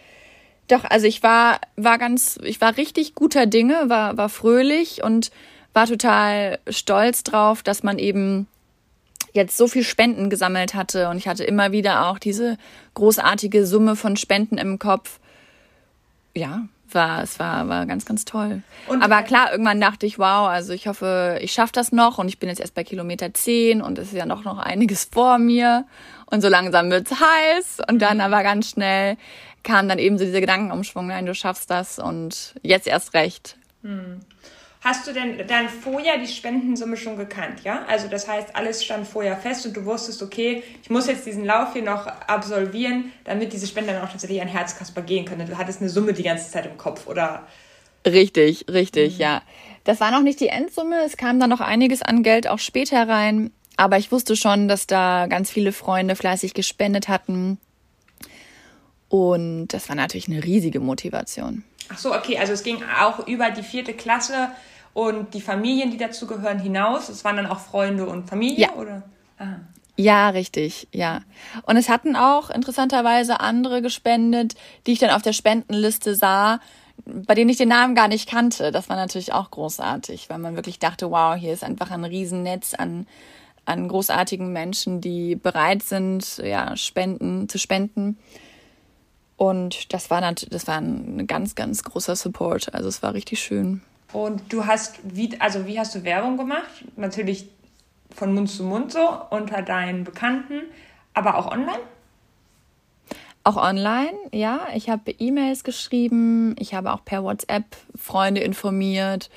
doch, 0.69 0.85
also 0.85 1.07
ich 1.07 1.23
war, 1.23 1.61
war 1.77 1.99
ganz, 1.99 2.39
ich 2.43 2.61
war 2.61 2.77
richtig 2.77 3.15
guter 3.15 3.47
Dinge, 3.47 3.89
war, 3.89 4.17
war 4.17 4.29
fröhlich 4.29 5.03
und 5.03 5.31
war 5.77 5.87
total 5.87 6.59
stolz 6.71 7.23
drauf, 7.23 7.63
dass 7.63 7.83
man 7.83 7.99
eben 7.99 8.47
jetzt 9.35 9.59
so 9.59 9.69
viel 9.69 9.85
Spenden 9.85 10.31
gesammelt 10.31 10.75
hatte 10.75 11.11
und 11.11 11.19
ich 11.19 11.29
hatte 11.29 11.45
immer 11.45 11.71
wieder 11.71 12.07
auch 12.07 12.19
diese 12.19 12.57
großartige 12.95 13.67
Summe 13.67 13.95
von 13.95 14.17
Spenden 14.17 14.57
im 14.57 14.79
Kopf. 14.79 15.21
Ja, 16.35 16.63
war, 16.91 17.23
es 17.23 17.39
war, 17.39 17.69
war 17.69 17.85
ganz, 17.85 18.07
ganz 18.07 18.25
toll. 18.25 18.63
Und 18.89 19.03
Aber 19.03 19.23
klar, 19.23 19.53
irgendwann 19.53 19.79
dachte 19.79 20.07
ich, 20.07 20.19
wow, 20.19 20.49
also 20.49 20.73
ich 20.73 20.89
hoffe, 20.89 21.39
ich 21.43 21.53
schaffe 21.53 21.73
das 21.73 21.93
noch 21.93 22.17
und 22.17 22.29
ich 22.29 22.39
bin 22.39 22.49
jetzt 22.49 22.61
erst 22.61 22.75
bei 22.75 22.83
Kilometer 22.83 23.35
10 23.35 23.83
und 23.83 23.99
es 23.99 24.09
ist 24.09 24.15
ja 24.15 24.25
noch, 24.25 24.45
noch 24.45 24.57
einiges 24.57 25.05
vor 25.13 25.37
mir 25.37 25.85
und 26.25 26.41
so 26.41 26.49
langsam 26.49 26.91
wird's 26.91 27.13
heiß 27.13 27.81
und 27.87 28.01
dann 28.01 28.23
aber 28.23 28.43
ganz 28.43 28.71
schnell 28.71 29.19
kam 29.63 29.91
dann 29.91 29.99
eben 29.99 30.17
so 30.17 30.25
dieser 30.25 30.41
Gedankenumschwung, 30.41 31.09
nein, 31.09 31.27
du 31.27 31.35
schaffst 31.35 31.71
das 31.71 31.99
und 31.99 32.55
jetzt 32.63 32.87
erst 32.87 33.13
recht. 33.13 33.59
Hm. 33.83 34.21
Hast 34.87 35.05
du 35.09 35.13
denn 35.13 35.45
dann 35.49 35.69
vorher 35.69 36.17
die 36.17 36.29
Spendensumme 36.29 36.97
schon 36.97 37.17
gekannt, 37.17 37.65
ja? 37.65 37.85
Also 37.89 38.07
das 38.07 38.29
heißt, 38.29 38.55
alles 38.55 38.85
stand 38.85 39.05
vorher 39.05 39.37
fest 39.37 39.67
und 39.67 39.77
du 39.77 39.85
wusstest, 39.85 40.23
okay, 40.23 40.63
ich 40.81 40.91
muss 40.91 41.09
jetzt 41.09 41.27
diesen 41.27 41.45
Lauf 41.45 41.73
hier 41.73 41.83
noch 41.83 42.07
absolvieren, 42.07 43.11
damit 43.25 43.53
diese 43.53 43.67
Spende 43.67 43.95
dann 43.95 44.05
auch 44.05 44.13
tatsächlich 44.13 44.41
an 44.41 44.47
Herzkasper 44.47 45.03
gehen 45.03 45.25
können. 45.25 45.49
Du 45.49 45.59
hattest 45.59 45.81
eine 45.81 45.91
Summe 45.91 46.13
die 46.13 46.23
ganze 46.23 46.49
Zeit 46.53 46.67
im 46.67 46.77
Kopf, 46.77 47.09
oder? 47.09 47.49
Richtig, 48.07 48.67
richtig, 48.71 49.15
mhm. 49.15 49.21
ja. 49.21 49.43
Das 49.83 49.99
war 49.99 50.13
noch 50.13 50.23
nicht 50.23 50.39
die 50.39 50.51
Endsumme, 50.51 51.03
es 51.05 51.17
kam 51.17 51.41
dann 51.41 51.51
noch 51.51 51.61
einiges 51.61 52.03
an 52.03 52.23
Geld 52.23 52.47
auch 52.47 52.61
später 52.61 53.09
rein, 53.09 53.51
aber 53.77 53.99
ich 53.99 54.13
wusste 54.13 54.37
schon, 54.37 54.69
dass 54.69 54.87
da 54.87 55.27
ganz 55.27 55.51
viele 55.51 55.73
Freunde 55.73 56.15
fleißig 56.15 56.55
gespendet 56.55 57.09
hatten. 57.09 57.59
Und 59.09 59.67
das 59.67 59.89
war 59.89 59.97
natürlich 59.97 60.29
eine 60.29 60.45
riesige 60.45 60.79
Motivation. 60.79 61.65
Ach 61.89 61.99
so, 61.99 62.15
okay, 62.15 62.39
also 62.39 62.53
es 62.53 62.63
ging 62.63 62.85
auch 63.01 63.27
über 63.27 63.51
die 63.51 63.65
vierte 63.65 63.93
Klasse 63.93 64.51
und 64.97 65.35
die 65.35 65.43
Familien, 65.43 65.91
die 65.91 65.99
dazu 65.99 66.27
gehören, 66.27 66.59
hinaus. 66.59 67.11
Es 67.11 67.23
waren 67.23 67.37
dann 67.37 67.47
auch 67.47 67.59
Freunde 67.59 68.07
und 68.07 68.31
Familie, 68.31 68.69
ja. 68.69 68.73
oder? 68.77 69.03
Aha. 69.37 69.61
Ja, 69.99 70.31
richtig, 70.31 70.89
ja. 70.91 71.21
Und 71.67 71.77
es 71.77 71.91
hatten 71.91 72.17
auch 72.17 72.49
interessanterweise 72.49 73.41
andere 73.41 73.83
gespendet, 73.83 74.55
die 74.87 74.93
ich 74.93 74.99
dann 74.99 75.11
auf 75.11 75.21
der 75.21 75.35
Spendenliste 75.35 76.15
sah, 76.15 76.61
bei 77.05 77.35
denen 77.35 77.51
ich 77.51 77.59
den 77.59 77.69
Namen 77.69 77.95
gar 77.95 78.09
nicht 78.09 78.27
kannte. 78.27 78.73
Das 78.73 78.89
war 78.89 78.97
natürlich 78.97 79.35
auch 79.35 79.51
großartig, 79.51 80.31
weil 80.31 80.39
man 80.39 80.57
wirklich 80.57 80.79
dachte, 80.79 81.11
wow, 81.11 81.37
hier 81.37 81.53
ist 81.53 81.63
einfach 81.63 81.91
ein 81.91 82.07
Riesennetz 82.07 82.73
an, 82.73 83.07
an 83.67 83.89
großartigen 83.89 84.51
Menschen, 84.51 85.03
die 85.03 85.37
bereit 85.37 85.83
sind, 85.83 86.39
ja, 86.39 86.75
spenden, 86.75 87.51
zu 87.51 87.59
spenden. 87.59 88.17
Und 89.37 89.93
das 89.93 90.09
war, 90.09 90.23
das 90.33 90.67
war 90.67 90.79
ein 90.79 91.27
ganz, 91.27 91.55
ganz 91.55 91.83
großer 91.83 92.17
Support. 92.17 92.73
Also 92.73 92.89
es 92.89 93.03
war 93.03 93.13
richtig 93.13 93.43
schön. 93.43 93.83
Und 94.17 94.51
du 94.51 94.65
hast, 94.65 94.99
wie, 95.03 95.39
also 95.43 95.67
wie 95.67 95.79
hast 95.79 95.95
du 95.95 96.03
Werbung 96.03 96.39
gemacht? 96.39 96.87
Natürlich 96.97 97.51
von 98.15 98.33
Mund 98.33 98.49
zu 98.49 98.65
Mund 98.65 98.91
so, 98.91 99.07
unter 99.29 99.61
deinen 99.61 100.05
Bekannten, 100.05 100.63
aber 101.13 101.37
auch 101.37 101.53
online? 101.53 101.81
Auch 103.45 103.59
online, 103.59 104.17
ja. 104.33 104.69
Ich 104.75 104.89
habe 104.89 105.11
E-Mails 105.11 105.65
geschrieben, 105.65 106.57
ich 106.59 106.73
habe 106.73 106.95
auch 106.95 107.05
per 107.05 107.25
WhatsApp 107.25 107.77
Freunde 107.95 108.41
informiert. 108.41 109.29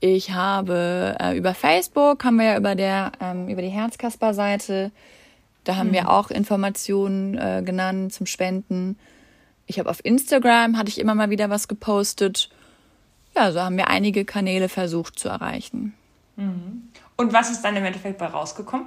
Ich 0.00 0.32
habe 0.32 1.16
äh, 1.18 1.34
über 1.34 1.54
Facebook, 1.54 2.22
haben 2.22 2.36
wir 2.36 2.44
ja 2.44 2.58
über, 2.58 2.74
der, 2.74 3.12
ähm, 3.22 3.48
über 3.48 3.62
die 3.62 3.68
Herzkasper-Seite, 3.68 4.92
da 5.64 5.76
haben 5.76 5.88
mhm. 5.88 5.94
wir 5.94 6.10
auch 6.10 6.30
Informationen 6.30 7.38
äh, 7.38 7.62
genannt 7.64 8.12
zum 8.12 8.26
Spenden. 8.26 8.98
Ich 9.64 9.78
habe 9.78 9.88
auf 9.88 10.04
Instagram, 10.04 10.76
hatte 10.76 10.90
ich 10.90 11.00
immer 11.00 11.14
mal 11.14 11.30
wieder 11.30 11.48
was 11.48 11.68
gepostet. 11.68 12.50
Ja, 13.36 13.52
so 13.52 13.60
haben 13.60 13.76
wir 13.76 13.88
einige 13.88 14.24
Kanäle 14.24 14.68
versucht 14.68 15.18
zu 15.18 15.28
erreichen. 15.28 15.94
Mhm. 16.36 16.88
Und 17.16 17.32
was 17.32 17.50
ist 17.50 17.62
dann 17.62 17.76
im 17.76 17.84
Endeffekt 17.84 18.18
bei 18.18 18.26
rausgekommen? 18.26 18.86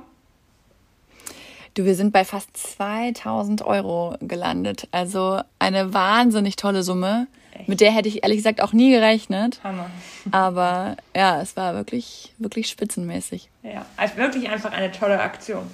Du, 1.75 1.85
wir 1.85 1.95
sind 1.95 2.11
bei 2.11 2.23
fast 2.23 2.55
2000 2.55 3.63
Euro 3.63 4.15
gelandet. 4.21 4.87
Also 4.91 5.41
eine 5.57 5.93
wahnsinnig 5.93 6.55
tolle 6.55 6.83
Summe. 6.83 7.27
Echt? 7.53 7.67
Mit 7.67 7.81
der 7.81 7.91
hätte 7.91 8.07
ich 8.07 8.23
ehrlich 8.23 8.37
gesagt 8.37 8.61
auch 8.61 8.73
nie 8.73 8.91
gerechnet. 8.91 9.59
Hammer. 9.63 9.89
Aber 10.31 10.97
ja, 11.15 11.41
es 11.41 11.55
war 11.55 11.73
wirklich, 11.73 12.33
wirklich 12.37 12.69
spitzenmäßig. 12.69 13.49
Ja, 13.63 13.85
also 13.97 14.17
wirklich 14.17 14.49
einfach 14.49 14.71
eine 14.71 14.91
tolle 14.91 15.19
Aktion. 15.19 15.65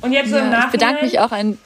Und 0.00 0.12
jetzt 0.12 0.30
so 0.30 0.36
ja, 0.36 0.42
im 0.42 0.50
Nachhinein. 0.50 0.66
Ich 0.66 0.72
bedanke 0.72 1.04
mich 1.04 1.20
auch 1.20 1.32
an, 1.32 1.58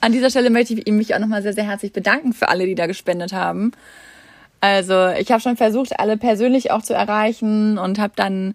an 0.00 0.12
dieser 0.12 0.30
Stelle 0.30 0.50
möchte 0.50 0.74
ich 0.74 0.92
mich 0.92 1.14
auch 1.14 1.18
nochmal 1.18 1.42
sehr, 1.42 1.52
sehr 1.52 1.64
herzlich 1.64 1.92
bedanken 1.92 2.32
für 2.32 2.48
alle, 2.48 2.66
die 2.66 2.74
da 2.74 2.86
gespendet 2.86 3.32
haben. 3.32 3.72
Also 4.60 5.08
ich 5.08 5.30
habe 5.30 5.40
schon 5.40 5.56
versucht, 5.56 5.98
alle 5.98 6.16
persönlich 6.16 6.70
auch 6.70 6.82
zu 6.82 6.94
erreichen 6.94 7.78
und 7.78 7.98
habe 7.98 8.12
dann 8.16 8.54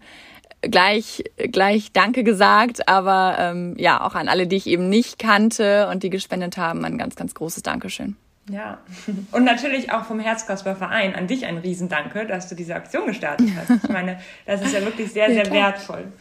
gleich 0.61 1.23
gleich 1.37 1.91
Danke 1.91 2.23
gesagt, 2.23 2.87
aber 2.87 3.35
ähm, 3.39 3.75
ja 3.77 4.05
auch 4.05 4.15
an 4.15 4.27
alle, 4.27 4.47
die 4.47 4.57
ich 4.57 4.67
eben 4.67 4.89
nicht 4.89 5.19
kannte 5.19 5.87
und 5.89 6.03
die 6.03 6.09
gespendet 6.09 6.57
haben, 6.57 6.85
ein 6.85 6.97
ganz 6.97 7.15
ganz 7.15 7.33
großes 7.33 7.63
Dankeschön. 7.63 8.15
Ja, 8.49 8.79
und 9.31 9.43
natürlich 9.43 9.91
auch 9.91 10.05
vom 10.05 10.19
Herzkasper-Verein 10.19 11.15
an 11.15 11.27
dich 11.27 11.45
ein 11.45 11.57
Riesendanke, 11.57 12.25
dass 12.25 12.49
du 12.49 12.55
diese 12.55 12.75
Aktion 12.75 13.07
gestartet 13.07 13.49
hast. 13.55 13.83
Ich 13.83 13.89
meine, 13.89 14.19
das 14.45 14.61
ist 14.61 14.73
ja 14.73 14.81
wirklich 14.81 15.11
sehr, 15.11 15.31
sehr 15.31 15.49
wertvoll. 15.51 16.11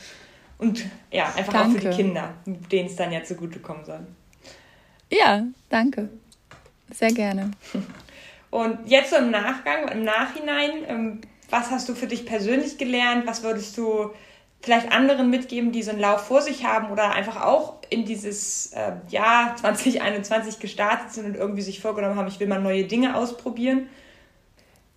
Und 0.59 0.85
ja, 1.11 1.25
einfach 1.37 1.55
danke. 1.55 1.79
auch 1.79 1.83
für 1.83 1.89
die 1.89 1.97
Kinder, 1.97 2.35
denen 2.45 2.89
es 2.89 2.97
dann 2.97 3.11
ja 3.13 3.25
zugutekommen 3.25 3.85
soll. 3.85 4.01
Ja, 5.11 5.45
danke. 5.71 6.11
Sehr 6.93 7.13
gerne. 7.13 7.51
Und 8.51 8.79
jetzt 8.87 9.11
so 9.11 9.17
im 9.17 9.31
Nachgang, 9.31 9.89
im 9.89 10.05
Nachhinein, 10.05 10.71
ähm, 10.89 11.21
was 11.51 11.71
hast 11.71 11.89
du 11.89 11.95
für 11.95 12.07
dich 12.07 12.27
persönlich 12.27 12.79
gelernt? 12.79 13.27
Was 13.27 13.43
würdest 13.43 13.77
du 13.79 14.11
vielleicht 14.61 14.93
anderen 14.93 15.31
mitgeben, 15.31 15.73
die 15.73 15.83
so 15.83 15.91
einen 15.91 16.01
Lauf 16.01 16.27
vor 16.27 16.43
sich 16.43 16.65
haben 16.65 16.91
oder 16.91 17.13
einfach 17.13 17.43
auch 17.43 17.77
in 17.89 18.05
dieses 18.05 18.73
äh, 18.73 18.93
Jahr 19.09 19.57
2021 19.57 20.59
gestartet 20.59 21.13
sind 21.13 21.27
und 21.27 21.35
irgendwie 21.35 21.63
sich 21.63 21.81
vorgenommen 21.81 22.17
haben, 22.17 22.29
ich 22.29 22.41
will 22.41 22.47
mal 22.47 22.61
neue 22.61 22.85
Dinge 22.85 23.17
ausprobieren? 23.17 23.89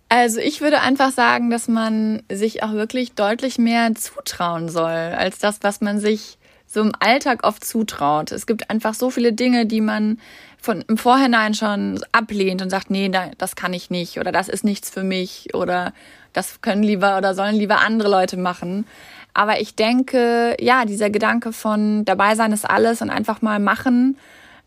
Also 0.08 0.38
ich 0.38 0.60
würde 0.60 0.80
einfach 0.80 1.10
sagen, 1.10 1.50
dass 1.50 1.66
man 1.66 2.22
sich 2.30 2.62
auch 2.62 2.72
wirklich 2.72 3.14
deutlich 3.14 3.58
mehr 3.58 3.94
zutrauen 3.94 4.68
soll, 4.68 4.90
als 4.90 5.38
das, 5.38 5.58
was 5.62 5.80
man 5.80 5.98
sich 5.98 6.38
so 6.66 6.80
im 6.80 6.92
Alltag 7.00 7.44
oft 7.44 7.64
zutraut. 7.64 8.32
Es 8.32 8.46
gibt 8.46 8.70
einfach 8.70 8.94
so 8.94 9.10
viele 9.10 9.32
Dinge, 9.32 9.66
die 9.66 9.80
man 9.80 10.18
von 10.64 10.82
im 10.88 10.96
Vorhinein 10.96 11.54
schon 11.54 12.00
ablehnt 12.12 12.62
und 12.62 12.70
sagt, 12.70 12.90
nee, 12.90 13.10
das 13.38 13.54
kann 13.54 13.72
ich 13.72 13.90
nicht 13.90 14.18
oder 14.18 14.32
das 14.32 14.48
ist 14.48 14.64
nichts 14.64 14.90
für 14.90 15.02
mich 15.02 15.54
oder 15.54 15.92
das 16.32 16.62
können 16.62 16.82
lieber 16.82 17.18
oder 17.18 17.34
sollen 17.34 17.54
lieber 17.54 17.80
andere 17.80 18.10
Leute 18.10 18.36
machen. 18.36 18.86
Aber 19.34 19.60
ich 19.60 19.74
denke, 19.74 20.56
ja, 20.60 20.84
dieser 20.84 21.10
Gedanke 21.10 21.52
von 21.52 22.04
dabei 22.04 22.34
sein 22.34 22.52
ist 22.52 22.68
alles 22.68 23.02
und 23.02 23.10
einfach 23.10 23.42
mal 23.42 23.58
machen 23.58 24.16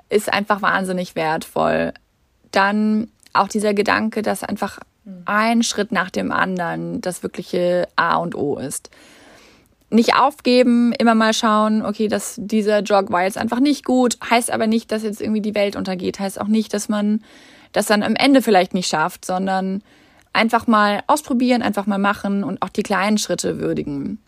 ist 0.10 0.32
einfach 0.32 0.62
wahnsinnig 0.62 1.16
wertvoll. 1.16 1.94
Dann 2.52 3.10
auch 3.34 3.50
dieser 3.50 3.74
Gedanke, 3.74 4.22
dass 4.22 4.44
einfach 4.44 4.80
ein 5.26 5.64
Schritt 5.64 5.92
nach 5.92 6.10
dem 6.10 6.32
anderen 6.32 7.02
das 7.02 7.24
wirkliche 7.24 7.88
A 7.96 8.16
und 8.18 8.36
O 8.36 8.58
ist 8.58 8.90
nicht 9.90 10.16
aufgeben, 10.16 10.92
immer 10.94 11.16
mal 11.16 11.34
schauen, 11.34 11.86
okay, 11.86 12.08
dass 12.08 12.36
dieser 12.38 12.82
Jog 12.82 13.12
war 13.12 13.24
jetzt 13.24 13.38
einfach 13.38 13.60
nicht 13.60 13.86
gut, 13.86 14.18
heißt 14.30 14.52
aber 14.52 14.68
nicht, 14.68 14.92
dass 14.92 15.04
jetzt 15.04 15.22
irgendwie 15.22 15.42
die 15.42 15.56
Welt 15.56 15.76
untergeht, 15.76 16.20
heißt 16.20 16.42
auch 16.42 16.48
nicht, 16.48 16.74
dass 16.74 16.90
man 16.90 17.22
das 17.72 17.86
dann 17.86 18.04
am 18.04 18.16
Ende 18.16 18.42
vielleicht 18.42 18.74
nicht 18.74 18.88
schafft, 18.88 19.24
sondern 19.24 19.82
einfach 20.34 20.68
mal 20.68 21.02
ausprobieren, 21.08 21.62
einfach 21.62 21.86
mal 21.86 21.98
machen 21.98 22.44
und 22.44 22.62
auch 22.62 22.70
die 22.70 22.84
kleinen 22.84 23.18
Schritte 23.18 23.60
würdigen. 23.60 24.20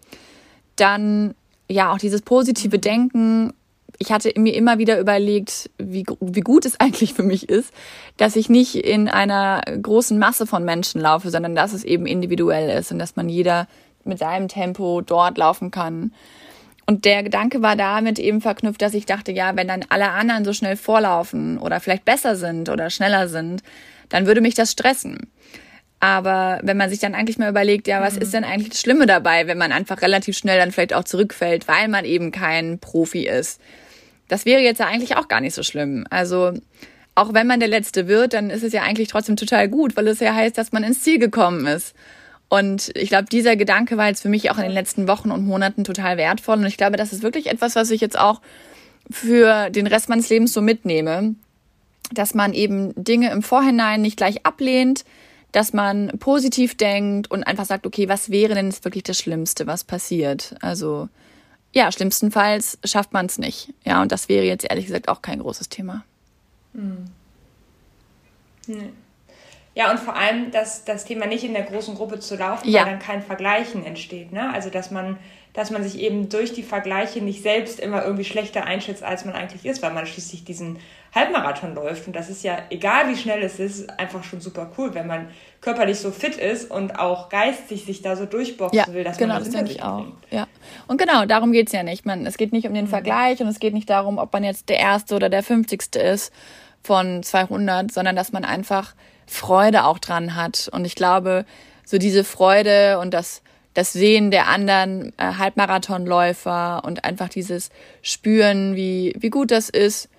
Dann 0.76 1.36
ja, 1.70 1.94
auch 1.94 2.00
dieses 2.00 2.22
positive 2.22 2.80
Denken. 2.80 3.54
Ich 4.00 4.12
hatte 4.12 4.32
mir 4.38 4.56
immer 4.56 4.80
wieder 4.80 5.00
überlegt, 5.00 5.70
wie, 5.78 6.06
wie 6.20 6.42
gut 6.42 6.66
es 6.66 6.80
eigentlich 6.80 7.14
für 7.14 7.24
mich 7.24 7.48
ist, 7.50 7.72
dass 8.18 8.36
ich 8.36 8.50
nicht 8.50 8.76
in 8.76 9.08
einer 9.08 9.62
großen 9.82 10.18
Masse 10.18 10.48
von 10.48 10.66
Menschen 10.66 11.00
laufe, 11.00 11.30
sondern 11.30 11.56
dass 11.56 11.74
es 11.74 11.84
eben 11.84 12.06
individuell 12.06 12.78
ist 12.78 12.92
und 12.92 13.00
dass 13.00 13.16
man 13.16 13.30
jeder 13.30 13.68
mit 14.04 14.20
seinem 14.20 14.48
Tempo 14.48 15.02
dort 15.02 15.38
laufen 15.38 15.72
kann. 15.72 16.14
Und 16.86 17.06
der 17.06 17.22
Gedanke 17.22 17.62
war 17.62 17.76
damit 17.76 18.18
eben 18.18 18.42
verknüpft, 18.42 18.82
dass 18.82 18.96
ich 18.96 19.06
dachte, 19.06 19.32
ja, 19.32 19.56
wenn 19.56 19.68
dann 19.68 19.86
alle 19.90 20.10
anderen 20.10 20.44
so 20.44 20.54
schnell 20.54 20.76
vorlaufen 20.76 21.60
oder 21.60 21.80
vielleicht 21.80 22.04
besser 22.04 22.36
sind 22.36 22.68
oder 22.68 22.90
schneller 22.90 23.28
sind, 23.28 23.62
dann 24.10 24.26
würde 24.26 24.42
mich 24.42 24.56
das 24.56 24.72
stressen. 24.72 25.30
Aber 26.00 26.60
wenn 26.64 26.78
man 26.78 26.90
sich 26.90 27.00
dann 27.00 27.14
eigentlich 27.14 27.38
mal 27.38 27.50
überlegt, 27.50 27.88
ja, 27.88 28.02
was 28.02 28.16
mhm. 28.16 28.22
ist 28.22 28.34
denn 28.34 28.44
eigentlich 28.44 28.70
das 28.70 28.82
Schlimme 28.82 29.06
dabei, 29.06 29.48
wenn 29.48 29.58
man 29.58 29.72
einfach 29.72 30.02
relativ 30.02 30.38
schnell 30.38 30.58
dann 30.58 30.72
vielleicht 30.72 30.94
auch 30.94 31.04
zurückfällt, 31.04 31.68
weil 31.68 31.90
man 31.90 32.06
eben 32.06 32.32
kein 32.32 32.80
Profi 32.80 33.28
ist. 33.28 33.62
Das 34.28 34.46
wäre 34.46 34.62
jetzt 34.62 34.80
ja 34.80 34.88
eigentlich 34.88 35.16
auch 35.18 35.28
gar 35.28 35.42
nicht 35.42 35.56
so 35.56 35.64
schlimm. 35.64 36.06
Also 36.10 36.54
auch 37.16 37.34
wenn 37.34 37.48
man 37.48 37.60
der 37.60 37.70
Letzte 37.70 38.08
wird, 38.08 38.34
dann 38.34 38.50
ist 38.50 38.64
es 38.64 38.72
ja 38.72 38.84
eigentlich 38.84 39.10
trotzdem 39.10 39.36
total 39.36 39.68
gut, 39.68 39.98
weil 39.98 40.08
es 40.08 40.22
ja 40.22 40.34
heißt, 40.34 40.58
dass 40.58 40.72
man 40.72 40.84
ins 40.84 41.02
Ziel 41.02 41.20
gekommen 41.20 41.68
ist. 41.68 41.94
Und 42.50 42.92
ich 42.96 43.10
glaube, 43.10 43.26
dieser 43.26 43.56
Gedanke 43.56 43.96
war 43.96 44.08
jetzt 44.08 44.24
für 44.24 44.30
mich 44.30 44.50
auch 44.50 44.58
in 44.58 44.64
den 44.64 44.72
letzten 44.72 45.08
Wochen 45.08 45.32
und 45.32 45.46
Monaten 45.46 45.84
total 45.84 46.18
wertvoll. 46.18 46.58
Und 46.58 46.66
ich 46.66 46.78
glaube, 46.78 46.98
das 46.98 47.14
ist 47.14 47.22
wirklich 47.22 47.48
etwas, 47.48 47.76
was 47.76 47.92
ich 47.92 48.02
jetzt 48.02 48.18
auch 48.18 48.42
für 49.10 49.70
den 49.70 49.88
Rest 49.88 50.10
meines 50.10 50.30
Lebens 50.30 50.54
so 50.54 50.62
mitnehme, 50.62 51.36
dass 52.12 52.34
man 52.34 52.54
eben 52.54 52.92
Dinge 52.96 53.32
im 53.32 53.44
Vorhinein 53.44 54.02
nicht 54.02 54.18
gleich 54.18 54.46
ablehnt, 54.46 55.06
dass 55.52 55.74
man 55.74 56.10
positiv 56.20 56.76
denkt 56.76 57.30
und 57.30 57.44
einfach 57.44 57.66
sagt, 57.66 57.86
okay, 57.86 58.10
was 58.10 58.32
wäre 58.32 58.56
denn 58.56 58.68
jetzt 58.68 58.84
wirklich 58.84 59.04
das 59.04 59.20
Schlimmste, 59.20 59.68
was 59.68 59.84
passiert? 59.84 60.56
Also 60.62 61.08
ja, 61.74 61.92
schlimmstenfalls 61.92 62.80
schafft 62.84 63.14
man 63.14 63.28
es 63.28 63.38
nicht. 63.38 63.74
Ja, 63.86 64.02
und 64.02 64.12
das 64.12 64.28
wäre 64.28 64.46
jetzt 64.46 64.66
ehrlich 64.70 64.88
gesagt 64.88 65.08
auch 65.08 65.22
kein 65.22 65.40
großes 65.40 65.70
Thema. 65.70 66.04
Hm. 66.74 67.06
Nee. 68.68 68.90
Ja, 69.80 69.90
und 69.90 69.98
vor 69.98 70.18
allem 70.18 70.52
dass 70.52 70.84
das 70.84 71.06
Thema 71.06 71.26
nicht 71.26 71.46
in 71.46 71.54
der 71.54 71.64
großen 71.64 71.96
Gruppe 71.96 72.20
zu 72.20 72.36
laufen, 72.36 72.70
ja. 72.70 72.82
weil 72.82 72.92
dann 72.92 73.00
kein 73.00 73.22
Vergleichen 73.22 73.86
entsteht. 73.86 74.34
Ne? 74.34 74.52
Also 74.54 74.70
dass 74.70 74.92
man, 74.92 75.18
dass 75.54 75.72
man 75.72 75.86
sich 75.86 76.02
eben 76.02 76.28
durch 76.28 76.52
die 76.52 76.64
Vergleiche 76.64 77.22
nicht 77.22 77.42
selbst 77.42 77.80
immer 77.80 78.04
irgendwie 78.04 78.26
schlechter 78.26 78.66
einschätzt, 78.66 79.04
als 79.04 79.24
man 79.24 79.36
eigentlich 79.36 79.64
ist, 79.64 79.82
weil 79.82 79.94
man 79.94 80.06
schließlich 80.06 80.44
diesen 80.44 80.80
Halbmarathon 81.16 81.76
läuft. 81.76 82.08
Und 82.08 82.16
das 82.18 82.30
ist 82.30 82.44
ja, 82.44 82.58
egal 82.70 83.08
wie 83.08 83.16
schnell 83.16 83.42
es 83.42 83.58
ist, 83.58 83.90
einfach 83.98 84.26
schon 84.26 84.42
super 84.42 84.70
cool, 84.78 84.94
wenn 84.96 85.08
man 85.08 85.30
körperlich 85.62 85.98
so 85.98 86.12
fit 86.12 86.36
ist 86.36 86.70
und 86.70 87.00
auch 87.00 87.30
geistig 87.30 87.86
sich 87.86 88.02
da 88.02 88.18
so 88.18 88.26
durchboxen 88.26 88.80
ja, 88.80 88.94
will, 88.94 89.06
dass 89.06 89.18
genau, 89.18 89.36
man 89.36 89.44
das, 89.46 89.54
das 89.54 89.62
denke 89.62 89.72
ich 89.72 89.82
auch. 89.82 90.08
Ja. 90.30 90.46
Und 90.88 90.98
genau, 90.98 91.26
darum 91.26 91.54
geht 91.54 91.68
es 91.68 91.72
ja 91.72 91.84
nicht. 91.84 92.06
Man, 92.06 92.26
es 92.26 92.36
geht 92.36 92.52
nicht 92.52 92.68
um 92.68 92.74
den 92.74 92.84
mhm. 92.84 92.90
Vergleich 92.90 93.40
und 93.40 93.48
es 93.48 93.62
geht 93.62 93.74
nicht 93.74 93.90
darum, 93.90 94.18
ob 94.18 94.34
man 94.34 94.44
jetzt 94.44 94.68
der 94.68 94.80
Erste 94.80 95.16
oder 95.16 95.30
der 95.30 95.42
Fünfzigste 95.42 96.00
ist 96.00 96.34
von 96.84 97.24
200, 97.24 97.94
sondern 97.94 98.18
dass 98.18 98.34
man 98.34 98.44
einfach 98.44 98.94
Freude 99.30 99.86
auch 99.86 100.00
dran 100.00 100.36
hat. 100.36 100.70
Und 100.72 100.86
ich 100.86 100.96
glaube, 100.96 101.46
so 101.86 101.98
diese 101.98 102.24
Freude 102.24 103.00
und 103.00 103.14
das, 103.14 103.42
das 103.74 103.94
Sehen 103.94 104.32
der 104.32 104.48
anderen 104.48 105.14
äh, 105.18 105.34
Halbmarathonläufer 105.38 106.84
und 106.84 107.06
einfach 107.06 107.30
dieses 107.30 107.70
Spüren, 108.02 108.76
wie, 108.76 109.16
wie 109.18 109.30
gut 109.30 109.52
das 109.52 109.70
ist 109.70 110.10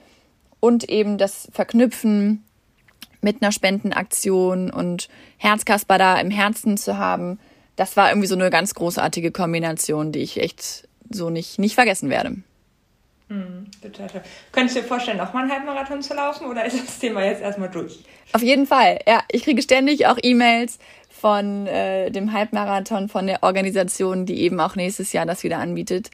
und 0.61 0.89
eben 0.89 1.19
das 1.19 1.49
Verknüpfen 1.53 2.45
mit 3.21 3.43
einer 3.43 3.53
Spendenaktion 3.53 4.71
und 4.71 5.09
Herzkasper 5.37 5.99
da 5.99 6.19
im 6.19 6.31
Herzen 6.31 6.77
zu 6.79 6.97
haben, 6.97 7.39
das 7.77 7.97
war 7.97 8.11
irgendwie 8.11 8.29
so 8.29 8.35
eine 8.35 8.51
ganz 8.51 8.75
großartige 8.75 9.31
Kombination, 9.31 10.13
die 10.13 10.21
ich 10.21 10.41
echt 10.41 10.89
so 11.11 11.31
nicht, 11.31 11.59
nicht 11.59 11.75
vergessen 11.75 12.11
werde. 12.11 12.37
Mhm, 13.31 13.67
total 13.81 14.09
toll. 14.09 14.23
Könntest 14.51 14.77
du 14.77 14.81
dir 14.83 14.89
vorstellen, 14.89 15.19
nochmal 15.19 15.45
einen 15.45 15.53
Halbmarathon 15.53 16.03
zu 16.03 16.15
laufen 16.15 16.47
oder 16.47 16.65
ist 16.65 16.83
das 16.83 16.99
Thema 16.99 17.25
jetzt 17.25 17.41
erstmal 17.41 17.71
durch? 17.71 18.01
Auf 18.33 18.43
jeden 18.43 18.67
Fall. 18.67 18.99
Ja, 19.07 19.23
ich 19.31 19.45
kriege 19.45 19.63
ständig 19.63 20.07
auch 20.07 20.19
E-Mails 20.21 20.81
von 21.09 21.69
äh, 21.69 22.11
dem 22.11 22.33
Halbmarathon, 22.33 23.09
von 23.09 23.29
der 23.29 23.45
Organisation, 23.45 24.27
die 24.27 24.41
eben 24.41 24.59
auch 24.59 24.75
nächstes 24.75 25.13
Jahr 25.13 25.27
das 25.27 25.45
wieder 25.45 25.59
anbietet. 25.59 26.11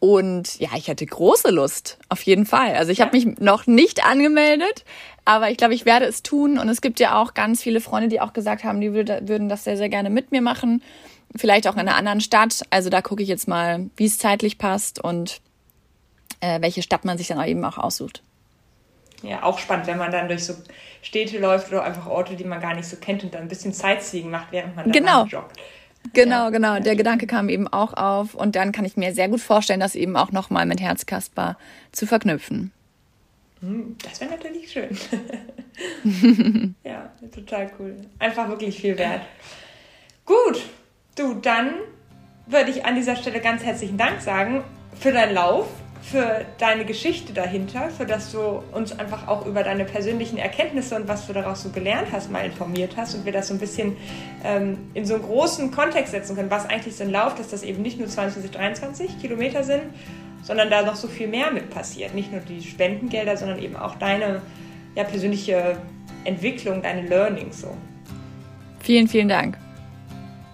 Und 0.00 0.58
ja, 0.58 0.70
ich 0.76 0.90
hatte 0.90 1.06
große 1.06 1.50
Lust, 1.50 1.98
auf 2.08 2.22
jeden 2.22 2.44
Fall. 2.44 2.74
Also 2.74 2.90
ich 2.90 2.98
ja. 2.98 3.06
habe 3.06 3.16
mich 3.16 3.38
noch 3.38 3.68
nicht 3.68 4.04
angemeldet, 4.04 4.84
aber 5.24 5.50
ich 5.50 5.58
glaube, 5.58 5.74
ich 5.74 5.86
werde 5.86 6.06
es 6.06 6.24
tun. 6.24 6.58
Und 6.58 6.68
es 6.68 6.80
gibt 6.80 6.98
ja 6.98 7.20
auch 7.20 7.34
ganz 7.34 7.62
viele 7.62 7.80
Freunde, 7.80 8.08
die 8.08 8.20
auch 8.20 8.32
gesagt 8.32 8.64
haben, 8.64 8.80
die 8.80 8.92
würden 8.92 9.48
das 9.48 9.62
sehr, 9.62 9.76
sehr 9.76 9.88
gerne 9.88 10.10
mit 10.10 10.32
mir 10.32 10.42
machen. 10.42 10.82
Vielleicht 11.36 11.68
auch 11.68 11.74
in 11.74 11.80
einer 11.80 11.96
anderen 11.96 12.20
Stadt. 12.20 12.62
Also 12.70 12.90
da 12.90 13.00
gucke 13.00 13.22
ich 13.22 13.28
jetzt 13.28 13.46
mal, 13.46 13.90
wie 13.96 14.06
es 14.06 14.18
zeitlich 14.18 14.58
passt 14.58 15.02
und 15.02 15.40
äh, 16.40 16.60
welche 16.60 16.82
Stadt 16.82 17.04
man 17.04 17.18
sich 17.18 17.28
dann 17.28 17.42
eben 17.46 17.64
auch 17.64 17.78
aussucht. 17.78 18.22
Ja, 19.22 19.42
auch 19.42 19.58
spannend, 19.58 19.86
wenn 19.86 19.98
man 19.98 20.12
dann 20.12 20.28
durch 20.28 20.44
so 20.44 20.54
Städte 21.02 21.38
läuft 21.38 21.68
oder 21.68 21.82
einfach 21.82 22.06
Orte, 22.06 22.36
die 22.36 22.44
man 22.44 22.60
gar 22.60 22.74
nicht 22.74 22.86
so 22.86 22.96
kennt 22.96 23.24
und 23.24 23.34
dann 23.34 23.42
ein 23.42 23.48
bisschen 23.48 23.72
Sightseeing 23.72 24.30
macht, 24.30 24.52
während 24.52 24.76
man 24.76 24.84
dann 24.84 24.92
genau. 24.92 25.24
joggt. 25.24 25.56
Genau, 26.12 26.44
ja. 26.44 26.50
genau. 26.50 26.78
Der 26.78 26.94
Gedanke 26.94 27.26
kam 27.26 27.48
eben 27.48 27.66
auch 27.66 27.94
auf 27.94 28.34
und 28.34 28.54
dann 28.54 28.72
kann 28.72 28.84
ich 28.84 28.96
mir 28.96 29.12
sehr 29.12 29.28
gut 29.28 29.40
vorstellen, 29.40 29.80
das 29.80 29.94
eben 29.94 30.16
auch 30.16 30.30
nochmal 30.30 30.66
mit 30.66 30.80
Herzkasper 30.80 31.56
zu 31.90 32.06
verknüpfen. 32.06 32.72
Hm, 33.60 33.96
das 34.04 34.20
wäre 34.20 34.30
natürlich 34.30 34.70
schön. 34.70 34.96
ja, 36.84 37.10
total 37.34 37.70
cool. 37.78 37.96
Einfach 38.20 38.48
wirklich 38.48 38.80
viel 38.80 38.96
wert. 38.96 39.22
Gut, 40.24 40.62
du, 41.16 41.34
dann 41.34 41.74
würde 42.46 42.70
ich 42.70 42.84
an 42.84 42.94
dieser 42.94 43.16
Stelle 43.16 43.40
ganz 43.40 43.64
herzlichen 43.64 43.98
Dank 43.98 44.20
sagen 44.20 44.62
für 44.98 45.12
deinen 45.12 45.34
Lauf 45.34 45.66
für 46.02 46.44
deine 46.58 46.84
Geschichte 46.84 47.32
dahinter, 47.32 47.90
für 47.90 48.06
dass 48.06 48.32
du 48.32 48.62
uns 48.72 48.98
einfach 48.98 49.28
auch 49.28 49.46
über 49.46 49.62
deine 49.62 49.84
persönlichen 49.84 50.38
Erkenntnisse 50.38 50.96
und 50.96 51.08
was 51.08 51.26
du 51.26 51.32
daraus 51.32 51.62
so 51.62 51.70
gelernt 51.70 52.08
hast, 52.12 52.30
mal 52.30 52.44
informiert 52.44 52.96
hast 52.96 53.14
und 53.14 53.24
wir 53.24 53.32
das 53.32 53.48
so 53.48 53.54
ein 53.54 53.60
bisschen 53.60 53.96
ähm, 54.44 54.78
in 54.94 55.04
so 55.04 55.14
einen 55.14 55.24
großen 55.24 55.70
Kontext 55.70 56.12
setzen 56.12 56.36
können, 56.36 56.50
was 56.50 56.66
eigentlich 56.66 56.96
so 56.96 57.04
ein 57.04 57.10
Lauf, 57.10 57.34
dass 57.34 57.48
das 57.48 57.62
eben 57.62 57.82
nicht 57.82 57.98
nur 57.98 58.08
22, 58.08 58.50
23 58.50 59.20
Kilometer 59.20 59.64
sind, 59.64 59.82
sondern 60.42 60.70
da 60.70 60.82
noch 60.82 60.96
so 60.96 61.08
viel 61.08 61.28
mehr 61.28 61.50
mit 61.50 61.70
passiert. 61.70 62.14
Nicht 62.14 62.32
nur 62.32 62.40
die 62.40 62.62
Spendengelder, 62.62 63.36
sondern 63.36 63.58
eben 63.58 63.76
auch 63.76 63.96
deine 63.96 64.40
ja, 64.94 65.04
persönliche 65.04 65.76
Entwicklung, 66.24 66.82
deine 66.82 67.02
Learnings 67.06 67.60
so. 67.60 67.76
Vielen, 68.80 69.08
vielen 69.08 69.28
Dank. 69.28 69.58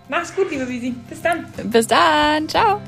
Mach's 0.08 0.34
gut, 0.34 0.50
liebe 0.50 0.68
Visi. 0.68 0.94
Bis 1.08 1.22
dann. 1.22 1.46
Bis 1.70 1.86
dann. 1.86 2.48
Ciao. 2.48 2.80